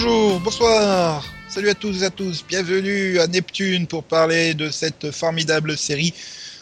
[0.00, 5.10] Bonjour, bonsoir, salut à tous et à tous, bienvenue à Neptune pour parler de cette
[5.10, 6.14] formidable série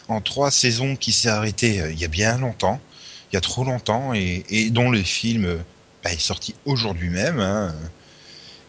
[0.07, 2.81] en trois saisons qui s'est arrêtée euh, il y a bien longtemps,
[3.31, 5.57] il y a trop longtemps, et, et dont le film euh,
[6.03, 7.39] bah, est sorti aujourd'hui même.
[7.39, 7.75] hein.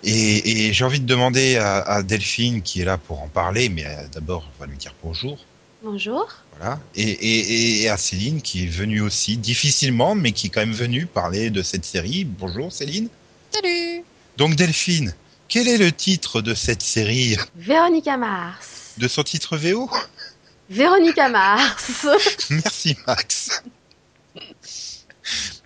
[0.04, 3.70] Et, et j'ai envie de demander à, à Delphine qui est là pour en parler,
[3.70, 5.38] mais euh, d'abord on va lui dire bonjour.
[5.82, 6.28] Bonjour.
[6.58, 6.78] Voilà.
[6.94, 10.72] Et, et, et à Céline qui est venue aussi, difficilement, mais qui est quand même
[10.72, 12.26] venue parler de cette série.
[12.26, 13.08] Bonjour Céline.
[13.50, 14.04] Salut
[14.38, 15.12] Donc Delphine,
[15.48, 18.92] quel est le titre de cette série Véronica Mars.
[18.96, 19.90] De son titre VO
[20.70, 22.06] Véronica Mars.
[22.50, 23.64] Merci Max.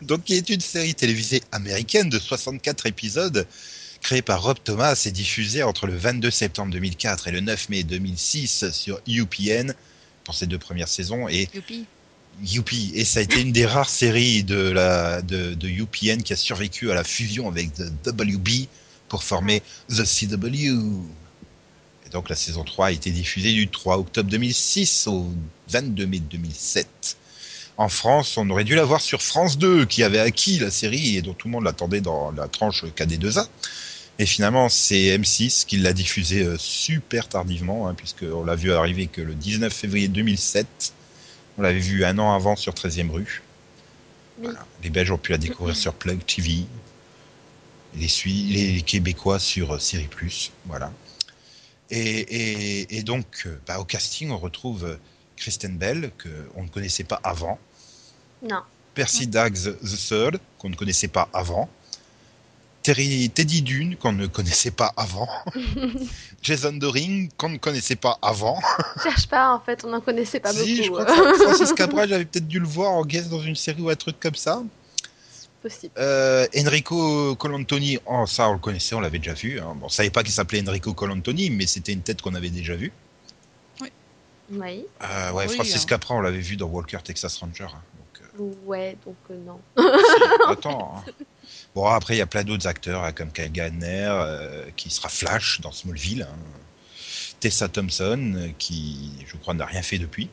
[0.01, 3.47] Donc qui est une série télévisée américaine de 64 épisodes
[4.01, 7.83] créée par Rob Thomas et diffusée entre le 22 septembre 2004 et le 9 mai
[7.83, 9.75] 2006 sur UPN
[10.25, 11.85] pour ces deux premières saisons et Youpi
[12.43, 12.93] Youpi.
[12.95, 14.73] Et ça a été une des rares séries de,
[15.23, 18.67] de UPN qui a survécu à la fusion avec The WB
[19.09, 20.79] pour former The CW.
[22.07, 25.29] Et donc la saison 3 a été diffusée du 3 octobre 2006 au
[25.69, 27.17] 22 mai 2007.
[27.79, 31.17] En France, on aurait dû la voir sur France 2, qui avait acquis la série
[31.17, 33.47] et dont tout le monde l'attendait dans la tranche KD2A.
[34.19, 39.07] Et finalement, c'est M6 qui l'a diffusée euh, super tardivement, hein, puisqu'on l'a vu arriver
[39.07, 40.67] que le 19 février 2007.
[41.59, 43.43] On l'avait vu un an avant sur 13e rue.
[44.39, 44.45] Oui.
[44.45, 44.67] Voilà.
[44.83, 46.65] Les Belges ont pu la découvrir sur Plug TV.
[47.95, 50.51] Les, Québécois sur euh, Série Plus.
[50.67, 50.91] Voilà.
[51.91, 54.97] Et, et- et donc, euh, bah, au casting, on retrouve euh,
[55.37, 56.11] Kristen Bell,
[56.55, 57.59] qu'on ne connaissait pas avant.
[58.43, 58.63] Non.
[58.95, 61.69] Percy Daggs the Third, qu'on ne connaissait pas avant.
[62.83, 65.29] Terry, Teddy Dune, qu'on ne connaissait pas avant.
[66.43, 68.61] Jason Doring, qu'on ne connaissait pas avant.
[69.03, 71.05] Cherche pas, en fait, on n'en connaissait pas si, je beaucoup.
[71.05, 73.81] crois que Fra- Francis Cabral, j'avais peut-être dû le voir en guest dans une série
[73.83, 74.63] ou un truc comme ça.
[75.63, 75.93] Possible.
[75.99, 79.61] Euh, Enrico Colantoni, oh, ça on le connaissait, on l'avait déjà vu.
[79.61, 79.77] Hein.
[79.77, 82.75] Bon, on savait pas qu'il s'appelait Enrico Colantoni, mais c'était une tête qu'on avait déjà
[82.75, 82.93] vue.
[84.51, 84.85] Oui.
[85.03, 85.87] Euh, ouais, Oui, Francis hein.
[85.89, 87.65] Capra, on l'avait vu dans Walker Texas Ranger.
[87.73, 87.81] hein.
[87.97, 89.61] Donc, euh, Ouais, donc euh, non.
[89.79, 91.03] si, attends.
[91.75, 95.09] Bon, après, il y a plein d'autres acteurs, hein, comme Kyle Gardner, euh, qui sera
[95.09, 96.23] Flash dans Smallville.
[96.31, 96.37] hein.
[97.41, 100.29] Tessa Thompson, euh, qui, je crois, n'a rien fait depuis.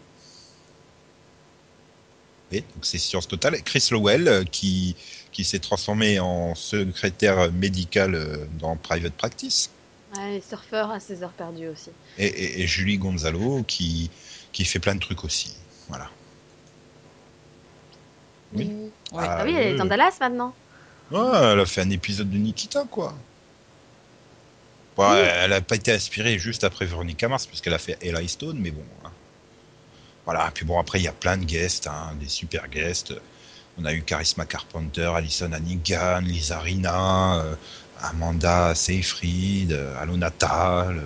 [2.52, 3.62] Et donc c'est science totale.
[3.64, 4.96] Chris Lowell, euh, qui,
[5.32, 9.70] qui s'est transformé en secrétaire médical euh, dans Private Practice.
[10.16, 11.92] Ouais, les surfeurs à ses heures perdues aussi.
[12.18, 14.10] Et, et- et Julie Gonzalo, qui,
[14.52, 15.56] qui fait plein de trucs aussi.
[15.88, 16.10] Voilà.
[18.54, 18.66] Oui.
[19.12, 19.26] Ouais.
[19.28, 20.54] Ah oui, elle est dans Dallas maintenant.
[21.12, 21.20] Ouais,
[21.54, 23.14] elle a fait un épisode de Nikita, quoi.
[24.98, 25.06] Oui.
[25.18, 28.58] Elle a pas été inspirée juste après Veronica Mars, parce qu'elle a fait Ella Stone,
[28.60, 28.84] mais bon.
[29.06, 29.12] hein.
[30.26, 33.14] Voilà, puis bon, après, il y a plein de guests, hein, des super guests.
[33.80, 37.56] On a eu Charisma Carpenter, Alison Hannigan, Lisa Rina, euh,
[38.02, 41.04] Amanda Seyfried, euh, Alona Natal, euh,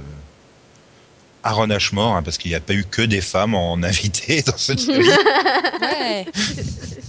[1.44, 4.58] Aaron Ashmore, hein, parce qu'il n'y a pas eu que des femmes en invité dans
[4.58, 5.08] cette série.
[5.08, 6.26] Ouais.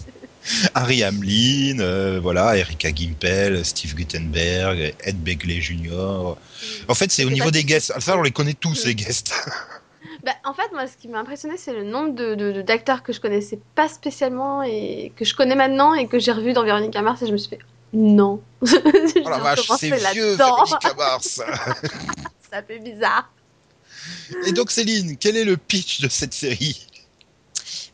[0.75, 6.37] Harry Hamlin, euh, voilà, Erika Gimpel, Steve Gutenberg, Ed Begley Jr.
[6.89, 7.99] En fait, c'est au niveau des guests.
[8.01, 9.35] Ça, on les connaît tous, les guests.
[10.23, 13.21] Bah, en fait, moi, ce qui m'a impressionné, c'est le nombre de, d'acteurs que je
[13.21, 17.21] connaissais pas spécialement et que je connais maintenant et que j'ai revu dans Véronica Mars
[17.21, 17.59] et je me suis fait
[17.93, 18.43] non.
[18.63, 21.43] Oh la vache, c'est vieux, Véronica Mars.
[22.51, 23.31] Ça fait bizarre.
[24.47, 26.87] Et donc, Céline, quel est le pitch de cette série?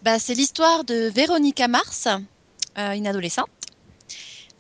[0.03, 2.07] Bah, c'est l'histoire de Véronica Mars,
[2.81, 3.49] euh, une adolescente,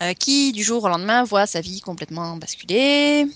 [0.02, 3.26] euh, qui du jour au lendemain voit sa vie complètement basculer,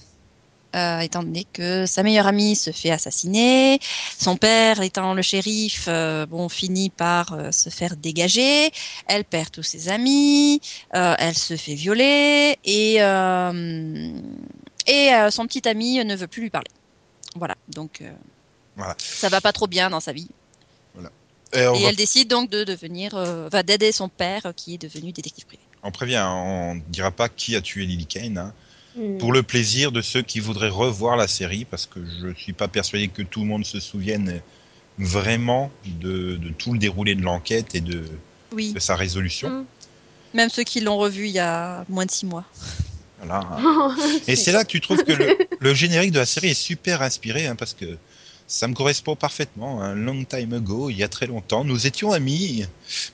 [0.76, 3.78] euh, étant donné que sa meilleure amie se fait assassiner,
[4.18, 8.72] son père étant le shérif, euh, bon, finit par euh, se faire dégager,
[9.06, 10.60] elle perd tous ses amis,
[10.90, 12.96] elle se fait violer et
[14.86, 16.70] et son petit ami ne veut plus lui parler.
[17.36, 18.02] Voilà, donc
[18.76, 18.94] Voilà.
[18.98, 20.28] ça va pas trop bien dans sa vie.
[21.54, 24.52] Et on, Et va- elle décide donc de devenir, euh, va d'aider son père euh,
[24.54, 25.62] qui est devenu détective privé.
[25.82, 28.38] on prévient, on dira pas qui a tué Lily Kane.
[28.38, 28.52] hein.
[28.96, 29.18] Hmm.
[29.18, 32.68] Pour le plaisir de ceux qui voudraient revoir la série, parce que je suis pas
[32.68, 34.40] persuadé que tout le monde se souvienne
[34.98, 38.04] vraiment de, de tout le déroulé de l'enquête et de,
[38.52, 39.48] Oui, de sa résolution.
[39.50, 39.64] Mm.
[40.34, 42.44] même ceux qui l'ont revu il y a moins de six mois.
[43.20, 43.44] Voilà.
[44.28, 47.02] Et c'est là que tu trouves que le, le générique de la série est super
[47.02, 47.96] inspiré, hein, parce que
[48.54, 49.82] ça me correspond parfaitement.
[49.82, 52.64] Un long time ago, il y a très longtemps, nous étions amis,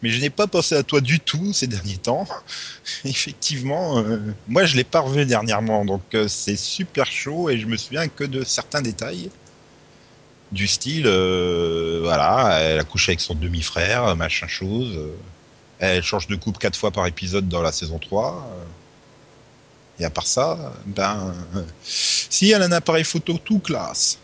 [0.03, 2.27] mais je n'ai pas pensé à toi du tout ces derniers temps.
[3.05, 7.67] Effectivement, euh, moi je l'ai pas revu dernièrement, donc euh, c'est super chaud et je
[7.67, 9.31] me souviens que de certains détails.
[10.53, 14.99] Du style, euh, voilà, elle a couché avec son demi-frère, machin chose.
[15.79, 18.47] elle change de coupe quatre fois par épisode dans la saison 3.
[18.53, 18.65] euh,
[20.01, 21.35] Et à part ça, ben,
[21.83, 24.19] si elle a un appareil photo tout classe.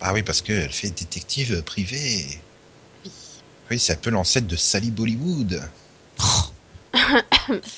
[0.00, 0.08] Ouais.
[0.08, 2.40] Ah oui, parce qu'elle fait détective privé.
[3.70, 5.62] Oui, c'est un peu l'ancêtre de Sally Bollywood.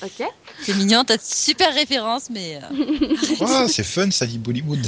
[0.01, 0.23] Ok.
[0.63, 2.59] C'est mignon, t'as de super références, mais.
[2.63, 4.87] euh, Ah, c'est fun, Sally Bollywood.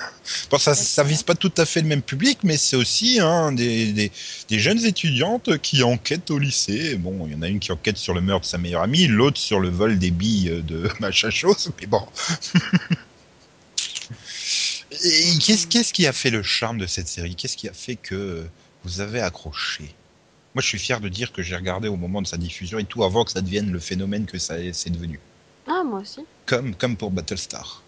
[0.50, 3.52] bon, ça, ça vise pas tout à fait le même public, mais c'est aussi hein,
[3.52, 4.12] des, des,
[4.48, 6.94] des jeunes étudiantes qui enquêtent au lycée.
[6.96, 9.06] Bon, il y en a une qui enquête sur le meurtre de sa meilleure amie,
[9.08, 12.02] l'autre sur le vol des billes de machin chose, mais bon.
[15.04, 17.34] Et qu'est-ce qu'est-ce qui a fait le charme de cette série?
[17.36, 18.44] Qu'est-ce qui a fait que
[18.84, 19.84] vous avez accroché?
[20.54, 22.84] Moi, je suis fier de dire que j'ai regardé au moment de sa diffusion et
[22.84, 25.20] tout avant que ça devienne le phénomène que ça est- c'est devenu
[25.66, 26.20] Ah, moi aussi.
[26.46, 27.82] comme, comme pour Battlestar.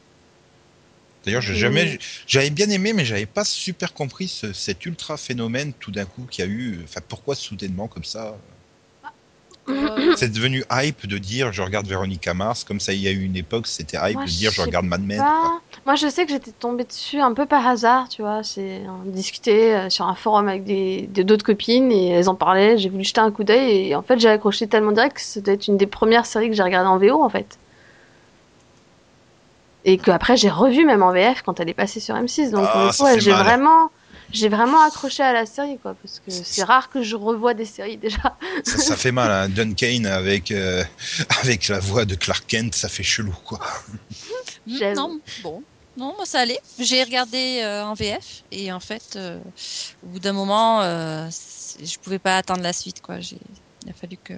[1.24, 5.72] D'ailleurs, j'ai jamais, j'avais bien aimé, mais j'avais pas super compris ce- cet ultra phénomène
[5.74, 6.80] tout d'un coup qu'il y a eu.
[6.84, 8.36] Enfin, pourquoi soudainement comme ça
[10.16, 13.22] C'est devenu hype de dire je regarde Véronica Mars, comme ça il y a eu
[13.22, 15.22] une époque, c'était hype Moi, de dire je regarde Mad Men.
[15.86, 18.42] Moi, je sais que j'étais tombée dessus un peu par hasard, tu vois.
[18.42, 22.34] C'est on discutait euh, sur un forum avec des de- d'autres copines et elles en
[22.34, 22.76] parlaient.
[22.76, 25.54] J'ai voulu jeter un coup d'œil et en fait, j'ai accroché tellement direct que c'était
[25.54, 27.56] une des premières séries que j'ai regardées en VO en fait.
[29.84, 32.50] Et que après j'ai revu même en VF quand elle est passée sur M6.
[32.50, 33.90] Donc fait j'ai vraiment,
[34.32, 37.64] j'ai vraiment accroché à la série quoi, parce que c'est rare que je revois des
[37.66, 38.36] séries déjà.
[38.64, 39.48] Ça, ça fait mal, hein.
[39.54, 40.82] Duncan avec, euh,
[41.42, 43.60] avec la voix de Clark Kent, ça fait chelou quoi.
[44.66, 44.96] J'aime.
[44.96, 45.62] non, bon.
[45.96, 46.58] Non, moi ça allait.
[46.78, 49.38] J'ai regardé euh, en VF et en fait, euh,
[50.02, 51.28] au bout d'un moment, euh,
[51.82, 53.20] je pouvais pas attendre la suite, quoi.
[53.20, 53.38] J'ai,
[53.84, 54.32] il a fallu que.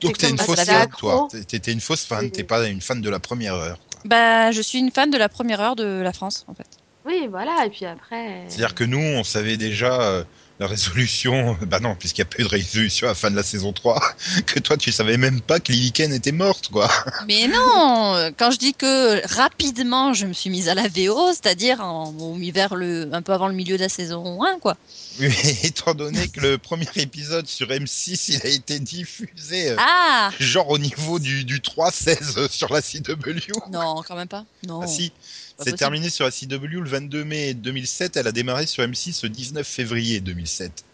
[0.00, 1.28] Donc t'es une fausse fan, toi.
[1.30, 3.78] T'es- T'étais une fausse fan, t'es pas une fan de la première heure.
[3.92, 4.00] quoi.
[4.04, 6.66] Bah, je suis une fan de la première heure de la France, en fait.
[7.06, 7.64] Oui, voilà.
[7.66, 8.44] Et puis après.
[8.48, 10.24] C'est-à-dire que nous, on savait déjà euh,
[10.58, 11.56] la résolution.
[11.66, 13.72] Bah non, puisqu'il n'y a pas eu de résolution à la fin de la saison
[13.72, 14.00] 3.
[14.46, 16.90] Que toi, tu savais même pas que Lily Ken était morte, quoi.
[17.26, 21.28] Mais non, euh, quand je dis que rapidement je me suis mise à la VO,
[21.32, 24.76] c'est-à-dire en, au- vers le, un peu avant le milieu de la saison 1, quoi.
[25.18, 25.30] Mais
[25.64, 30.68] étant donné que le premier épisode sur M6, il a été diffusé, euh, Ah genre
[30.70, 33.52] au niveau du, du 3-16 sur la CW.
[33.70, 34.44] Non, quand même pas.
[34.66, 34.80] Non.
[34.82, 35.12] Ah si,
[35.64, 38.16] c'est terminé sur la CW le 22 mai 2007.
[38.16, 40.84] Elle a démarré sur M6 le 19 février 2007.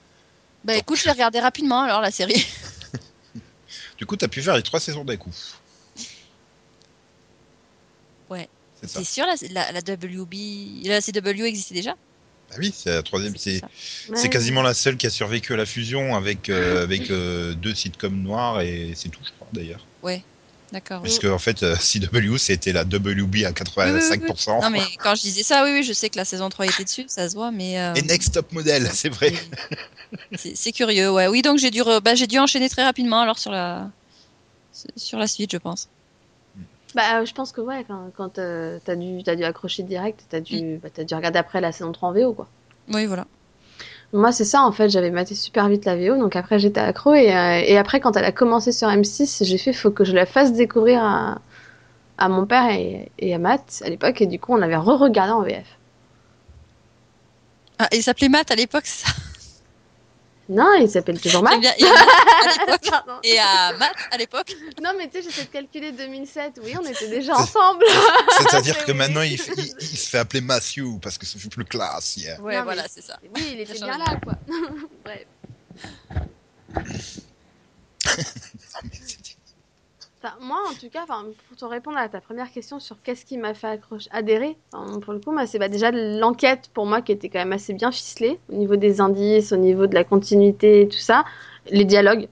[0.65, 2.47] Bah écoute, je vais regarder rapidement alors la série.
[3.99, 5.35] Du coup, t'as pu faire les trois saisons d'un coup.
[8.29, 8.49] Ouais.
[8.85, 10.35] C'est sûr, la, la, la WB,
[10.85, 11.93] la CW existait déjà?
[12.51, 13.37] Bah oui, c'est la troisième.
[13.37, 13.63] C'est.
[14.09, 14.29] Ouais.
[14.29, 18.23] quasiment la seule qui a survécu à la fusion avec, euh, avec euh, deux sitcoms
[18.23, 19.85] noirs et c'est tout, je crois, d'ailleurs.
[20.77, 21.01] D'accord.
[21.01, 24.61] Parce que, en fait, euh, CW, c'était la WB à 85%.
[24.61, 26.85] Non mais quand je disais ça, oui, oui, je sais que la saison 3 était
[26.85, 29.33] dessus, ça se voit, mais euh, Et Next Top Model, c'est vrai.
[30.37, 31.29] c'est curieux, ouais.
[31.29, 33.89] Oui, donc j'ai dû, re- bah, j'ai dû enchaîner très rapidement alors sur la,
[34.97, 35.89] sur la suite, je pense.
[36.95, 40.79] Bah, euh, je pense que ouais, quand, quand euh, t'as dû, accrocher direct, t'as dû,
[40.83, 42.49] bah, t'as dû regarder après la saison 3 en VO, quoi.
[42.93, 43.27] Oui, voilà.
[44.13, 47.13] Moi, c'est ça, en fait, j'avais maté super vite la VO, donc après j'étais accro,
[47.15, 50.15] et, euh, et après, quand elle a commencé sur M6, j'ai fait, faut que je
[50.15, 51.41] la fasse découvrir à,
[52.17, 55.33] à mon père et, et à Matt à l'époque, et du coup, on avait re-regardé
[55.33, 55.67] en VF.
[57.79, 59.11] Ah, il s'appelait Matt à l'époque, ça?
[60.49, 61.61] Non, il s'appelle toujours Matt.
[61.61, 61.73] bien.
[61.79, 61.93] Il y a
[62.67, 64.55] Matt à et à Matt à l'époque.
[64.83, 67.85] Non, mais tu sais, j'essaie de calculer 2007, oui, on était déjà ensemble.
[68.39, 68.99] C'est-à-dire que Oui.
[68.99, 72.17] maintenant, il, fait- il- il se fait appeler Matthew parce que c'est plus classe.
[72.19, 72.41] yeah.
[72.41, 73.19] Ouais, Non, mais- voilà, c'est ça.
[73.35, 74.35] Oui, il était bien là, quoi.
[75.05, 75.27] Bref.
[76.75, 76.83] Non,
[78.85, 79.36] mais c'est-
[80.23, 83.27] Enfin, moi, en tout cas, enfin, pour te répondre à ta première question sur qu'est-ce
[83.27, 86.87] qui m'a fait accrocher, adhérer, enfin, pour le coup, moi, c'est bah, déjà l'enquête pour
[86.87, 89.95] moi qui était quand même assez bien ficelée au niveau des indices, au niveau de
[89.95, 91.25] la continuité et tout ça,
[91.71, 92.29] les dialogues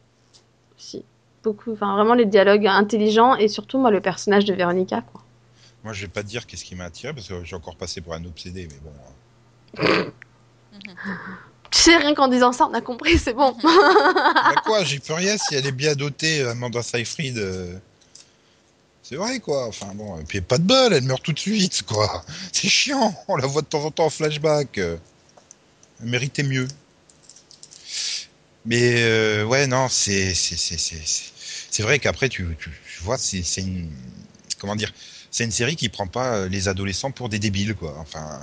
[0.79, 1.05] aussi,
[1.43, 5.21] beaucoup, enfin vraiment les dialogues intelligents et surtout moi le personnage de Véronica, quoi.
[5.85, 8.01] Moi, je vais pas te dire qu'est-ce qui m'a attiré parce que j'ai encore passé
[8.01, 8.81] pour un obsédé, mais
[9.83, 10.11] bon.
[11.75, 13.57] Tu sais, rien qu'en disant ça, on a compris, c'est bon.
[13.65, 17.37] Bah quoi, j'y peux rien si elle est bien dotée, Amanda Seyfried.
[17.39, 17.77] euh,
[19.03, 19.67] C'est vrai, quoi.
[19.67, 22.25] Enfin bon, et puis pas de bol, elle meurt tout de suite, quoi.
[22.53, 24.79] C'est chiant, on la voit de temps en temps en flashback.
[24.79, 24.97] euh.
[26.01, 26.69] Elle méritait mieux.
[28.67, 31.33] Mais euh, ouais, non, c'est c'est c'est c'est c'est-
[31.71, 33.91] c'est vrai qu'après tu, tu tu vois, c'est c'est une
[34.59, 34.93] comment dire,
[35.31, 37.97] c'est une série qui prend pas euh, les adolescents pour des débiles, quoi.
[37.99, 38.41] Enfin.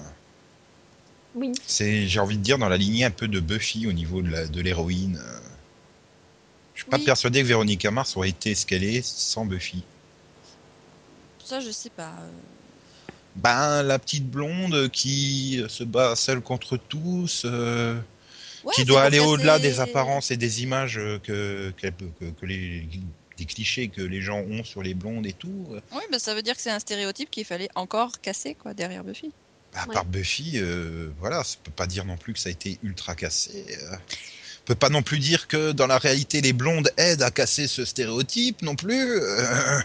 [1.35, 1.51] Oui.
[1.65, 4.29] C'est, j'ai envie de dire, dans la lignée un peu de Buffy au niveau de
[4.29, 5.17] la- de l'héroïne.
[5.23, 5.39] euh.
[6.75, 9.83] Je suis pas persuadé que Véronica Mars aurait été ce qu'elle est sans Buffy.
[11.43, 12.13] Ça, je sais pas.
[12.19, 12.29] euh.
[13.35, 17.97] Ben, la petite blonde qui se bat seule contre tous, euh,
[18.63, 22.87] Ouais, qui doit aller au-delà des apparences et des images euh, que, que, que les
[23.37, 25.67] des clichés que les gens ont sur les blondes et tout.
[25.71, 28.73] euh, Oui, bah, ça veut dire que c'est un stéréotype qu'il fallait encore casser quoi
[28.75, 29.31] derrière Buffy.
[29.73, 29.93] À Ouais.
[29.93, 33.15] part Buffy, euh, voilà, ça peut pas dire non plus que ça a été ultra
[33.15, 33.65] cassé.
[33.81, 33.95] euh.
[33.95, 37.67] On peut pas non plus dire que dans la réalité, les blondes aident à casser
[37.67, 39.19] ce stéréotype non plus.
[39.21, 39.79] euh.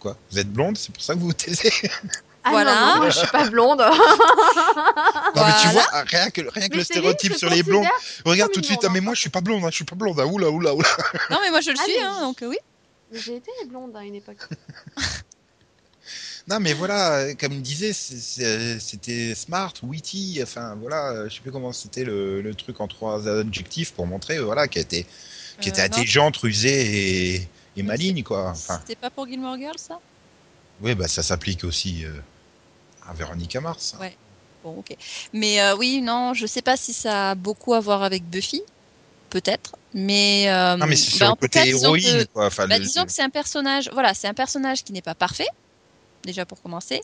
[0.00, 0.16] Quoi?
[0.30, 0.78] Vous êtes blonde?
[0.78, 1.70] C'est pour ça que vous vous taisez?
[2.44, 2.74] Ah Voilà.
[2.74, 3.80] non, non, moi, je suis pas blonde.
[3.80, 7.86] Non, mais tu vois, rien que, rien que le stéréotype sur les blondes.
[8.24, 9.02] Regarde tout de suite, ah, mais hein.
[9.02, 10.88] moi je suis pas blonde, hein, je suis pas blonde, ah, oula, oula, oula.
[11.30, 12.56] Non, mais moi je le Ah, suis, mais- hein, donc euh, oui.
[13.12, 14.38] Mais J'ai été blonde à une époque.
[16.48, 21.34] Non, mais voilà, euh, comme il disait, c'est- c'était smart, witty, enfin voilà, euh, je
[21.34, 24.78] sais plus comment c'était le, le truc en trois adjectifs pour montrer, euh, voilà, qui
[24.78, 25.04] était,
[25.60, 28.50] qui était Euh, intelligente, rusée et, et maligne, quoi.
[28.50, 29.98] Enfin, C'était pas pour Gilmore Girls ça?
[30.80, 32.12] Oui, bah ça s'applique aussi euh,
[33.02, 33.94] à Véronica Mars.
[33.94, 34.00] hein.
[34.00, 34.16] Ouais.
[34.64, 34.96] Bon, ok.
[35.34, 38.62] Mais euh, oui, non, je sais pas si ça a beaucoup à voir avec Buffy,
[39.30, 39.76] peut-être.
[39.92, 42.46] Mais, euh, Non, mais c'est sur bah, en le côté cas, disons héroïne, que- quoi.
[42.46, 45.14] Enfin, bah, le- disons que c'est un personnage, voilà, c'est un personnage qui n'est pas
[45.14, 45.46] parfait,
[46.24, 47.02] déjà pour commencer.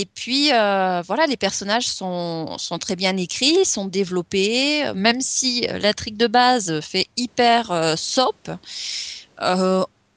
[0.00, 5.66] Et puis, euh, voilà, les personnages sont, sont très bien écrits, sont développés, même si
[5.68, 8.50] euh, l'intrigue de base fait hyper euh, soap,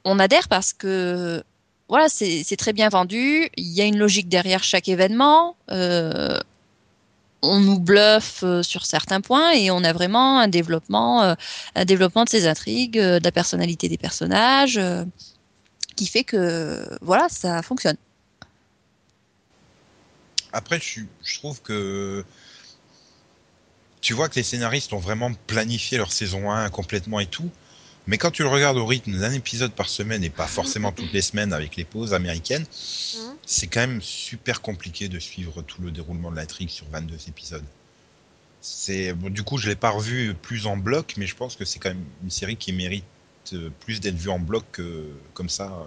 [0.04, 1.42] on adhère parce que,
[1.88, 7.80] voilà, c'est très bien vendu, il y a une logique derrière chaque événement, on nous
[7.80, 11.36] bluffe sur certains points et on a vraiment un développement,
[11.74, 14.80] un développement de ces intrigues, de la personnalité des personnages,
[15.96, 17.96] qui fait que voilà, ça fonctionne.
[20.52, 21.02] Après, je,
[21.38, 22.24] trouve que
[24.00, 27.50] tu vois que les scénaristes ont vraiment planifié leur saison 1 complètement et tout.
[28.06, 31.12] Mais quand tu le regardes au rythme d'un épisode par semaine et pas forcément toutes
[31.12, 33.36] les semaines avec les pauses américaines, Mhm.
[33.46, 37.64] c'est quand même super compliqué de suivre tout le déroulement de l'intrigue sur 22 épisodes.
[38.60, 41.64] C'est bon, du coup, je l'ai pas revu plus en bloc, mais je pense que
[41.64, 43.04] c'est quand même une série qui mérite
[43.52, 45.84] euh, plus d'être vue en bloc que comme ça.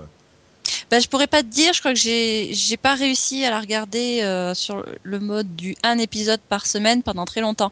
[0.92, 3.60] Bah, je pourrais pas te dire, je crois que j'ai j'ai pas réussi à la
[3.60, 7.72] regarder euh, sur le mode du un épisode par semaine pendant très longtemps.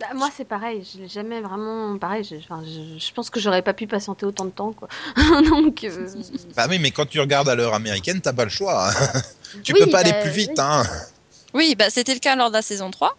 [0.00, 0.84] Bah, moi, c'est pareil.
[0.84, 1.98] Je l'ai jamais vraiment.
[1.98, 4.86] Pareil, je, enfin, je, je pense que j'aurais pas pu patienter autant de temps, quoi.
[5.50, 5.82] Donc.
[5.82, 6.06] euh,
[6.54, 8.88] Bah oui, mais quand tu regardes à l'heure américaine, t'as pas le choix.
[8.90, 9.12] hein.
[9.64, 10.54] tu oui, peux pas bah, aller plus vite, oui.
[10.58, 10.84] hein.
[11.54, 13.16] Oui, bah, c'était le cas lors de la saison 3.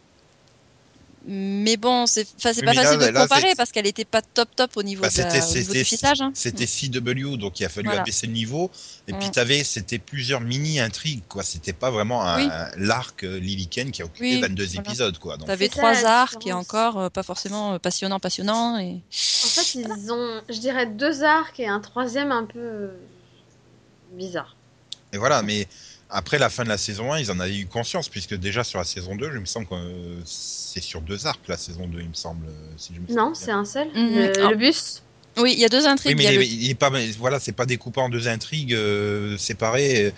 [1.25, 4.55] Mais bon, c'est pas mais là, facile de là, comparer parce qu'elle était pas top
[4.55, 6.21] top au niveau, Bah, de au niveau du ficelage.
[6.21, 6.31] hein.
[6.33, 8.01] c'était CW donc il a fallu Voilà.
[8.01, 8.71] abaisser le niveau
[9.07, 12.49] et puis t'avais c'était plusieurs mini intrigues quoi c'était pas vraiment un, Oui.
[12.77, 14.79] l'arc euh, Lily Ken qui a occupé Oui, 22 voilà.
[14.79, 18.77] épisodes quoi donc T'avais trois arcs et encore euh, pas forcément euh, passionnant, passionnant.
[18.79, 18.93] Et...
[18.93, 22.87] En fait, ils ont, je dirais, deux arcs et un troisième un peu euh,
[24.13, 24.55] bizarre.
[25.13, 25.67] et voilà mais
[26.09, 28.79] après la fin de la saison 1 ils en avaient eu conscience puisque déjà sur
[28.79, 31.99] la saison 2 je me semble que euh, c'est sur deux arcs la saison 2
[32.01, 33.87] il me semble euh, si je me Non, c'est un seul.
[33.89, 34.15] Mhm.
[34.15, 34.49] Le, Ah.
[34.51, 35.01] le bus.
[35.37, 36.17] Oui, il y a deux oui intrigues.
[36.17, 39.37] mais il le- est- il est pas voilà c'est pas découpé en deux intrigues euh,
[39.37, 40.13] séparées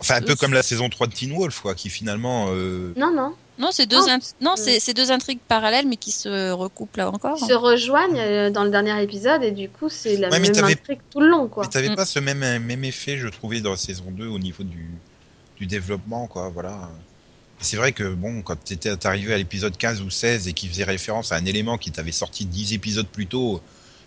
[0.00, 3.12] enfin un peu comme la saison 3 de Teen Wolf quoi qui finalement euh, Non,
[3.14, 3.34] non.
[3.58, 3.98] Non, c'est deux,
[4.40, 7.36] Non, euh, c'est deux intrigues parallèles mais qui se recoupent là encore.
[7.38, 10.50] Ils se rejoignent euh, dans le dernier épisode et du coup, c'est la Ouais, même
[10.50, 11.64] intrigue tout le long, quoi.
[11.64, 11.94] Mais t'avais Mm.
[11.96, 14.86] pas ce même, même effet, je trouvais, dans la saison 2 au niveau du,
[15.60, 16.90] du développement, quoi, voilà.
[17.60, 20.84] C'est vrai que, bon, quand t'étais arrivé à l'épisode 15 ou 16 et qu'il faisait
[20.84, 23.60] référence à un élément qui t'avait sorti 10 épisodes plus tôt,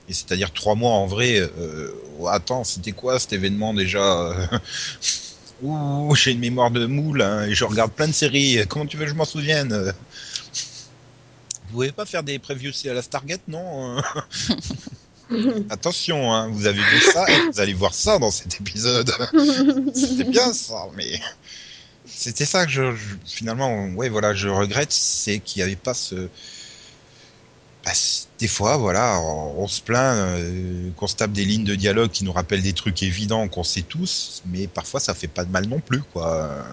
[0.10, 4.36] et c'est-à-dire 3 mois en vrai, euh, oh, attends, c'était quoi cet événement déjà
[5.62, 8.98] Ouh, j'ai une mémoire de moule, hein, et je regarde plein de séries, comment tu
[8.98, 9.93] veux que je m'en souvienne?
[11.67, 14.01] Vous pouvez pas faire des previews à la Stargate, non?
[15.70, 19.12] Attention, hein, vous avez vu ça et vous allez voir ça dans cet épisode.
[19.94, 21.20] C'était bien ça, mais
[22.06, 25.94] c'était ça que je, je- finalement, ouais, voilà, je regrette, c'est qu'il n'y avait pas
[25.94, 26.30] ce.
[27.86, 27.92] Bah,
[28.39, 32.12] des fois, voilà, on, on se plaint euh, qu'on se tape des lignes de dialogue
[32.12, 35.51] qui nous rappellent des trucs évidents qu'on sait tous, mais parfois ça fait pas de
[35.51, 36.65] mal non plus, quoi.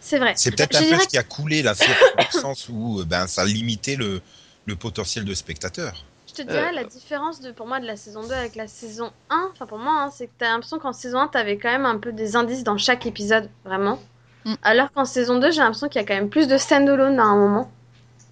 [0.00, 0.34] C'est vrai.
[0.36, 3.26] C'est peut-être un peu ce qui a coulé la dans le sens où euh, ben,
[3.26, 4.20] ça a limité le,
[4.66, 6.04] le potentiel de spectateur.
[6.36, 8.66] Je te dirais Euh, la différence de, pour moi de la saison 2 avec la
[8.66, 11.70] saison 1, enfin pour moi, hein, c'est que t'as l'impression qu'en saison 1, t'avais quand
[11.70, 13.98] même un peu des indices dans chaque épisode, vraiment.
[14.44, 14.54] Mm.
[14.62, 17.24] Alors qu'en saison 2, j'ai l'impression qu'il y a quand même plus de stand-alone à
[17.24, 17.70] un moment,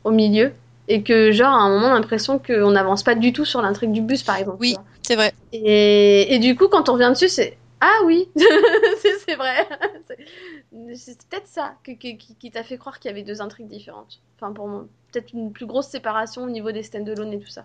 [0.05, 0.53] au milieu,
[0.89, 3.63] et que genre à un moment, on a l'impression qu'on n'avance pas du tout sur
[3.63, 4.59] l'intrigue du bus, par exemple.
[4.61, 5.33] Oui, c'est vrai.
[5.53, 9.67] Et, et du coup, quand on revient dessus, c'est Ah oui, c'est c'est vrai.
[10.09, 13.41] C'est- C'est peut-être ça que- que- qui, qui t'a fait croire qu'il y avait deux
[13.43, 14.21] intrigues différentes.
[14.37, 17.65] Enfin, pour moi, peut-être une plus grosse séparation au niveau des stand-alone et tout ça.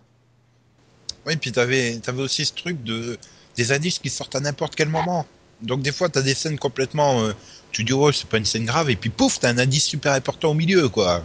[1.27, 3.17] Oui, puis t'avais avais aussi ce truc de
[3.55, 5.25] des indices qui sortent à n'importe quel moment.
[5.62, 7.22] Donc des fois, t'as des scènes complètement.
[7.24, 7.34] euh,
[7.72, 10.13] tu dis, oh, c'est pas une scène grave, et puis pouf, t'as un indice super
[10.13, 11.22] important au milieu, quoi.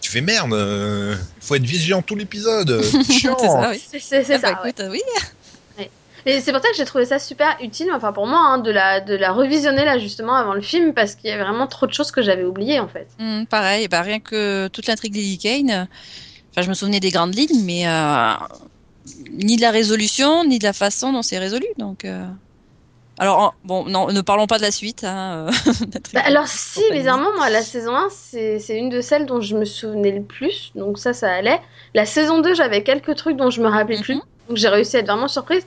[0.00, 2.82] Tu fais merde, euh, faut être vigilant tout l'épisode.
[3.10, 3.36] Chiant.
[3.40, 3.82] C'est ça, oui.
[4.00, 4.62] C'est Ah bah, ça.
[4.62, 4.70] ouais.
[4.70, 5.00] écoute, oui.
[6.24, 8.70] Et c'est pour ça que j'ai trouvé ça super utile, enfin pour moi, hein, de
[8.70, 11.84] la de la revisionner là justement avant le film parce qu'il y avait vraiment trop
[11.88, 13.08] de choses que j'avais oubliées en fait.
[13.18, 15.88] Hum, pareil, bah, rien que toute l'intrigue Lily Kane,
[16.52, 18.34] enfin, je me souvenais des grandes lignes, mais euh,
[19.32, 21.66] ni de la résolution, ni de la façon dont c'est résolu.
[21.78, 22.24] Donc, euh,
[23.18, 25.04] alors, bon, non, ne parlons pas de la suite.
[25.04, 25.72] Hein, euh,
[26.14, 29.64] Bah, alors si, bizarrement, moi la saison 1 c'est une de celles dont je me
[29.64, 31.60] souvenais le plus, donc ça ça allait.
[31.94, 34.22] La saison 2 j'avais quelques trucs dont je me rappelais plus, Mhm.
[34.48, 35.64] donc j'ai réussi à être vraiment surprise.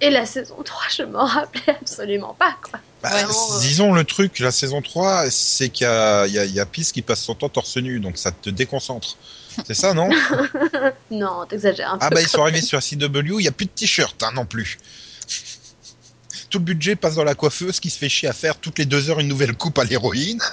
[0.00, 2.78] Et la saison 3 je m'en rappelais absolument pas quoi.
[3.02, 3.60] Bah, Vraiment, euh.
[3.60, 6.60] Disons le truc, la saison 3, c'est qu'il y a, il y, a, il y
[6.60, 9.16] a Peace qui passe son temps torse nu, donc ça te déconcentre.
[9.66, 10.08] C'est ça, non
[11.10, 12.16] Non, t'exagères un Ah peu.
[12.16, 14.46] bah ils sont arrivés sur la CW, il y a plus de t-shirt hein, non
[14.46, 14.78] plus.
[16.50, 18.86] Tout le budget passe dans la coiffeuse qui se fait chier à faire toutes les
[18.86, 20.38] deux heures une nouvelle coupe à l'héroïne.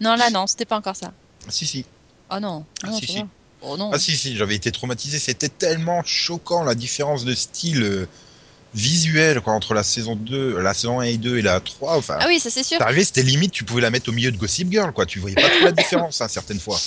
[0.00, 1.12] Non, là, non, c'était pas encore ça.
[1.48, 1.84] si si.
[2.30, 3.24] Oh non, Ah, non, si, si.
[3.62, 3.90] Oh non.
[3.94, 8.08] Ah si si, j'avais été traumatisé, c'était tellement choquant la différence de style euh,
[8.74, 12.16] visuel quoi, entre la saison 2, la saison 1 et 2 et la 3, enfin
[12.20, 12.82] Ah oui, ça c'est sûr.
[12.82, 15.06] Arrivé, c'était limite, tu pouvais la mettre au milieu de Gossip Girl, quoi.
[15.06, 16.78] Tu voyais pas trop la différence, hein, certaines fois.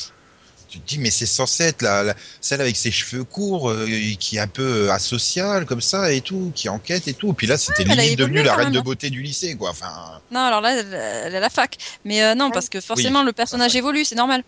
[0.76, 3.88] Tu te dis, mais c'est censé être la, la- celle avec ses cheveux courts, euh,
[4.20, 7.32] qui est un peu euh, asociale, comme ça, et tout, qui enquête et tout.
[7.32, 8.82] Puis là, c'était a limite devenu évolué la reine de hein.
[8.82, 9.70] beauté du lycée, quoi.
[9.70, 11.78] Enfin, Non, alors là, elle, à la fac.
[12.04, 12.52] Mais euh, non, Ouais.
[12.52, 13.80] parce que forcément, le personnage Ouais.
[13.80, 14.44] évolue, c'est normal.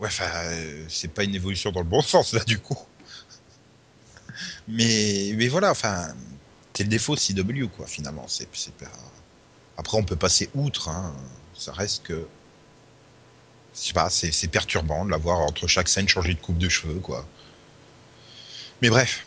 [0.00, 2.76] ouais, enfin, euh, c'est pas une évolution dans le bon sens, là, du coup.
[4.68, 6.08] Mais, mais voilà, enfin,
[6.76, 8.26] c'est le défaut de CW, quoi, finalement.
[8.28, 8.48] C'est.
[9.78, 11.14] Après, on peut passer outre, hein.
[11.56, 12.26] Ça reste que.
[13.74, 16.58] Je sais pas, c'est, c'est perturbant de la voir entre chaque scène changer de coupe
[16.58, 17.26] de cheveux, quoi.
[18.82, 19.26] Mais bref.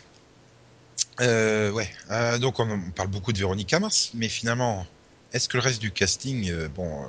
[1.20, 1.90] Euh, ouais.
[2.10, 4.86] Euh, donc, on, on parle beaucoup de Véronica Mars, mais finalement,
[5.32, 7.04] est-ce que le reste du casting, euh, bon.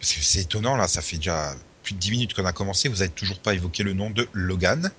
[0.00, 2.88] parce que c'est étonnant, là, ça fait déjà plus de 10 minutes qu'on a commencé,
[2.88, 4.90] vous avez toujours pas évoqué le nom de Logan.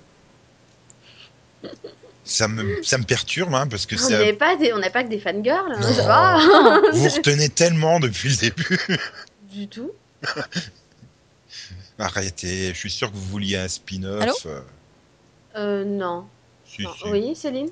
[2.24, 5.18] Ça me, ça me perturbe, hein, parce que On n'est pas n'a pas que des
[5.20, 5.94] fangirls, hein, Non.
[5.94, 6.38] ça va
[6.92, 8.78] vous retenez tellement depuis le début.
[9.52, 9.92] Du tout.
[11.98, 14.46] Arrêtez, je suis sûr que vous vouliez un spin-off.
[14.46, 14.60] euh,
[15.56, 16.26] Euh, non.
[16.64, 16.90] si, Non.
[16.94, 17.08] si.
[17.10, 17.68] Oui, Céline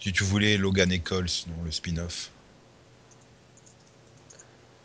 [0.00, 2.30] Si tu voulais Logan et Coles, non, le spin-off.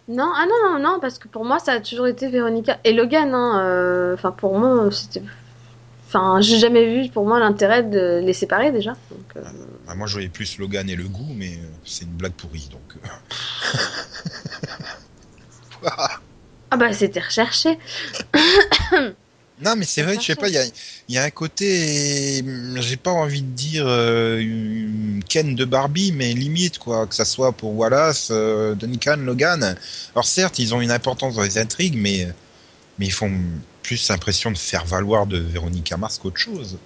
[0.08, 2.91] Non, ah non, non, non, parce que pour moi, ça a toujours été Véronica et
[2.93, 3.34] Logan.
[3.34, 5.21] hein, euh, Enfin, pour moi, c'était.
[6.08, 8.91] Enfin, j'ai jamais vu pour moi l'intérêt de les séparer déjà.
[9.12, 9.43] Donc, euh,
[9.88, 12.95] Ah, moi, je voyais plus Logan et le goût, mais c'est une blague pourrie, donc.
[16.72, 17.78] Ah bah, c'était recherché.
[19.64, 22.44] Non, mais c'est vrai, je sais pas, il y a, il y a un côté,
[22.78, 27.26] j'ai pas envie de dire euh, une Ken de Barbie, mais limite, quoi, que ça
[27.26, 29.76] soit pour Wallace, euh, Duncan, Logan.
[30.16, 32.28] Alors certes, ils ont une importance dans les intrigues, mais,
[32.98, 33.32] mais ils font
[33.84, 36.80] plus l'impression de faire valoir de Véronica Mars qu'autre chose.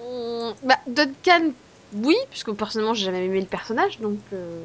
[0.00, 1.52] Hum, Bah, Duncan,
[1.92, 4.18] oui, puisque personnellement, j'ai jamais aimé le personnage, donc.
[4.32, 4.62] Euh,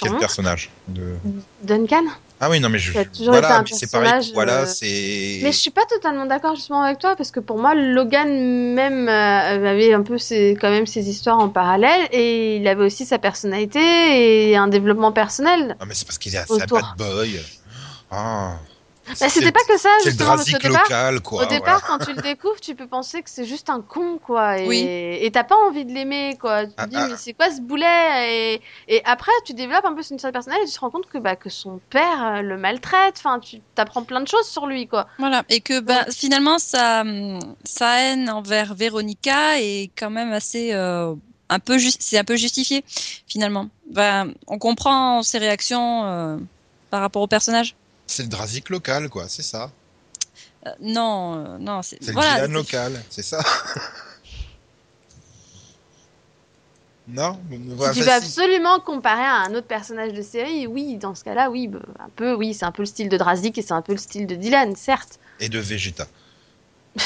[0.00, 1.14] Quel personnage de...
[1.62, 2.04] Duncan?
[2.40, 2.92] Ah oui, non, mais je.
[3.24, 5.40] Voilà, c'est pareil Wallace euh, et.
[5.42, 8.28] Mais je suis pas totalement d'accord justement avec toi parce que pour moi Logan
[8.74, 12.84] même euh, avait un peu ses, quand même ses histoires en parallèle et il avait
[12.84, 15.76] aussi sa personnalité et un développement personnel.
[15.80, 17.40] Ah, mais c'est parce qu'il est un bad boy.
[18.10, 18.56] Ah.
[19.08, 21.42] Bah, c'était pas que ça C'est le justement drasique départ, local, quoi.
[21.42, 21.98] au départ voilà.
[21.98, 25.30] quand tu le découvres tu peux penser que c'est juste un con quoi et Oui.
[25.32, 26.64] t'as pas envie de l'aimer quoi.
[26.66, 27.08] Tu te Ah, dis ah.
[27.10, 30.60] mais c'est quoi ce boulet et, et après tu développes un peu son histoire personnelle
[30.62, 33.14] et tu te rends compte que bah que son père euh, le maltraite.
[33.18, 35.06] Enfin tu t'apprends plein de choses sur lui quoi.
[35.18, 35.44] Voilà.
[35.50, 37.04] Et que ben, finalement, sa,
[37.64, 40.72] sa haine envers Véronica est quand même assez.
[40.72, 41.14] euh,
[41.48, 42.82] un peu ju- c'est un peu justifié,
[43.28, 43.68] finalement.
[43.92, 46.36] Ben, on comprend ses réactions euh,
[46.90, 47.76] par rapport au personnage.
[48.06, 49.70] C'est le drasique local, quoi, c'est ça.
[50.66, 51.98] Euh, non, euh, non, c'est.
[52.02, 52.40] C'est Voilà.
[52.40, 53.40] le vilain local, c'est ça.
[57.08, 57.38] non
[57.92, 61.50] Si tu veux absolument comparer à un autre personnage de série, oui, dans ce cas-là,
[61.50, 63.82] oui, bah, un peu, oui, c'est un peu le style de Drazik et c'est un
[63.82, 65.18] peu le style de Dylan, certes.
[65.40, 66.06] Et de Vegeta.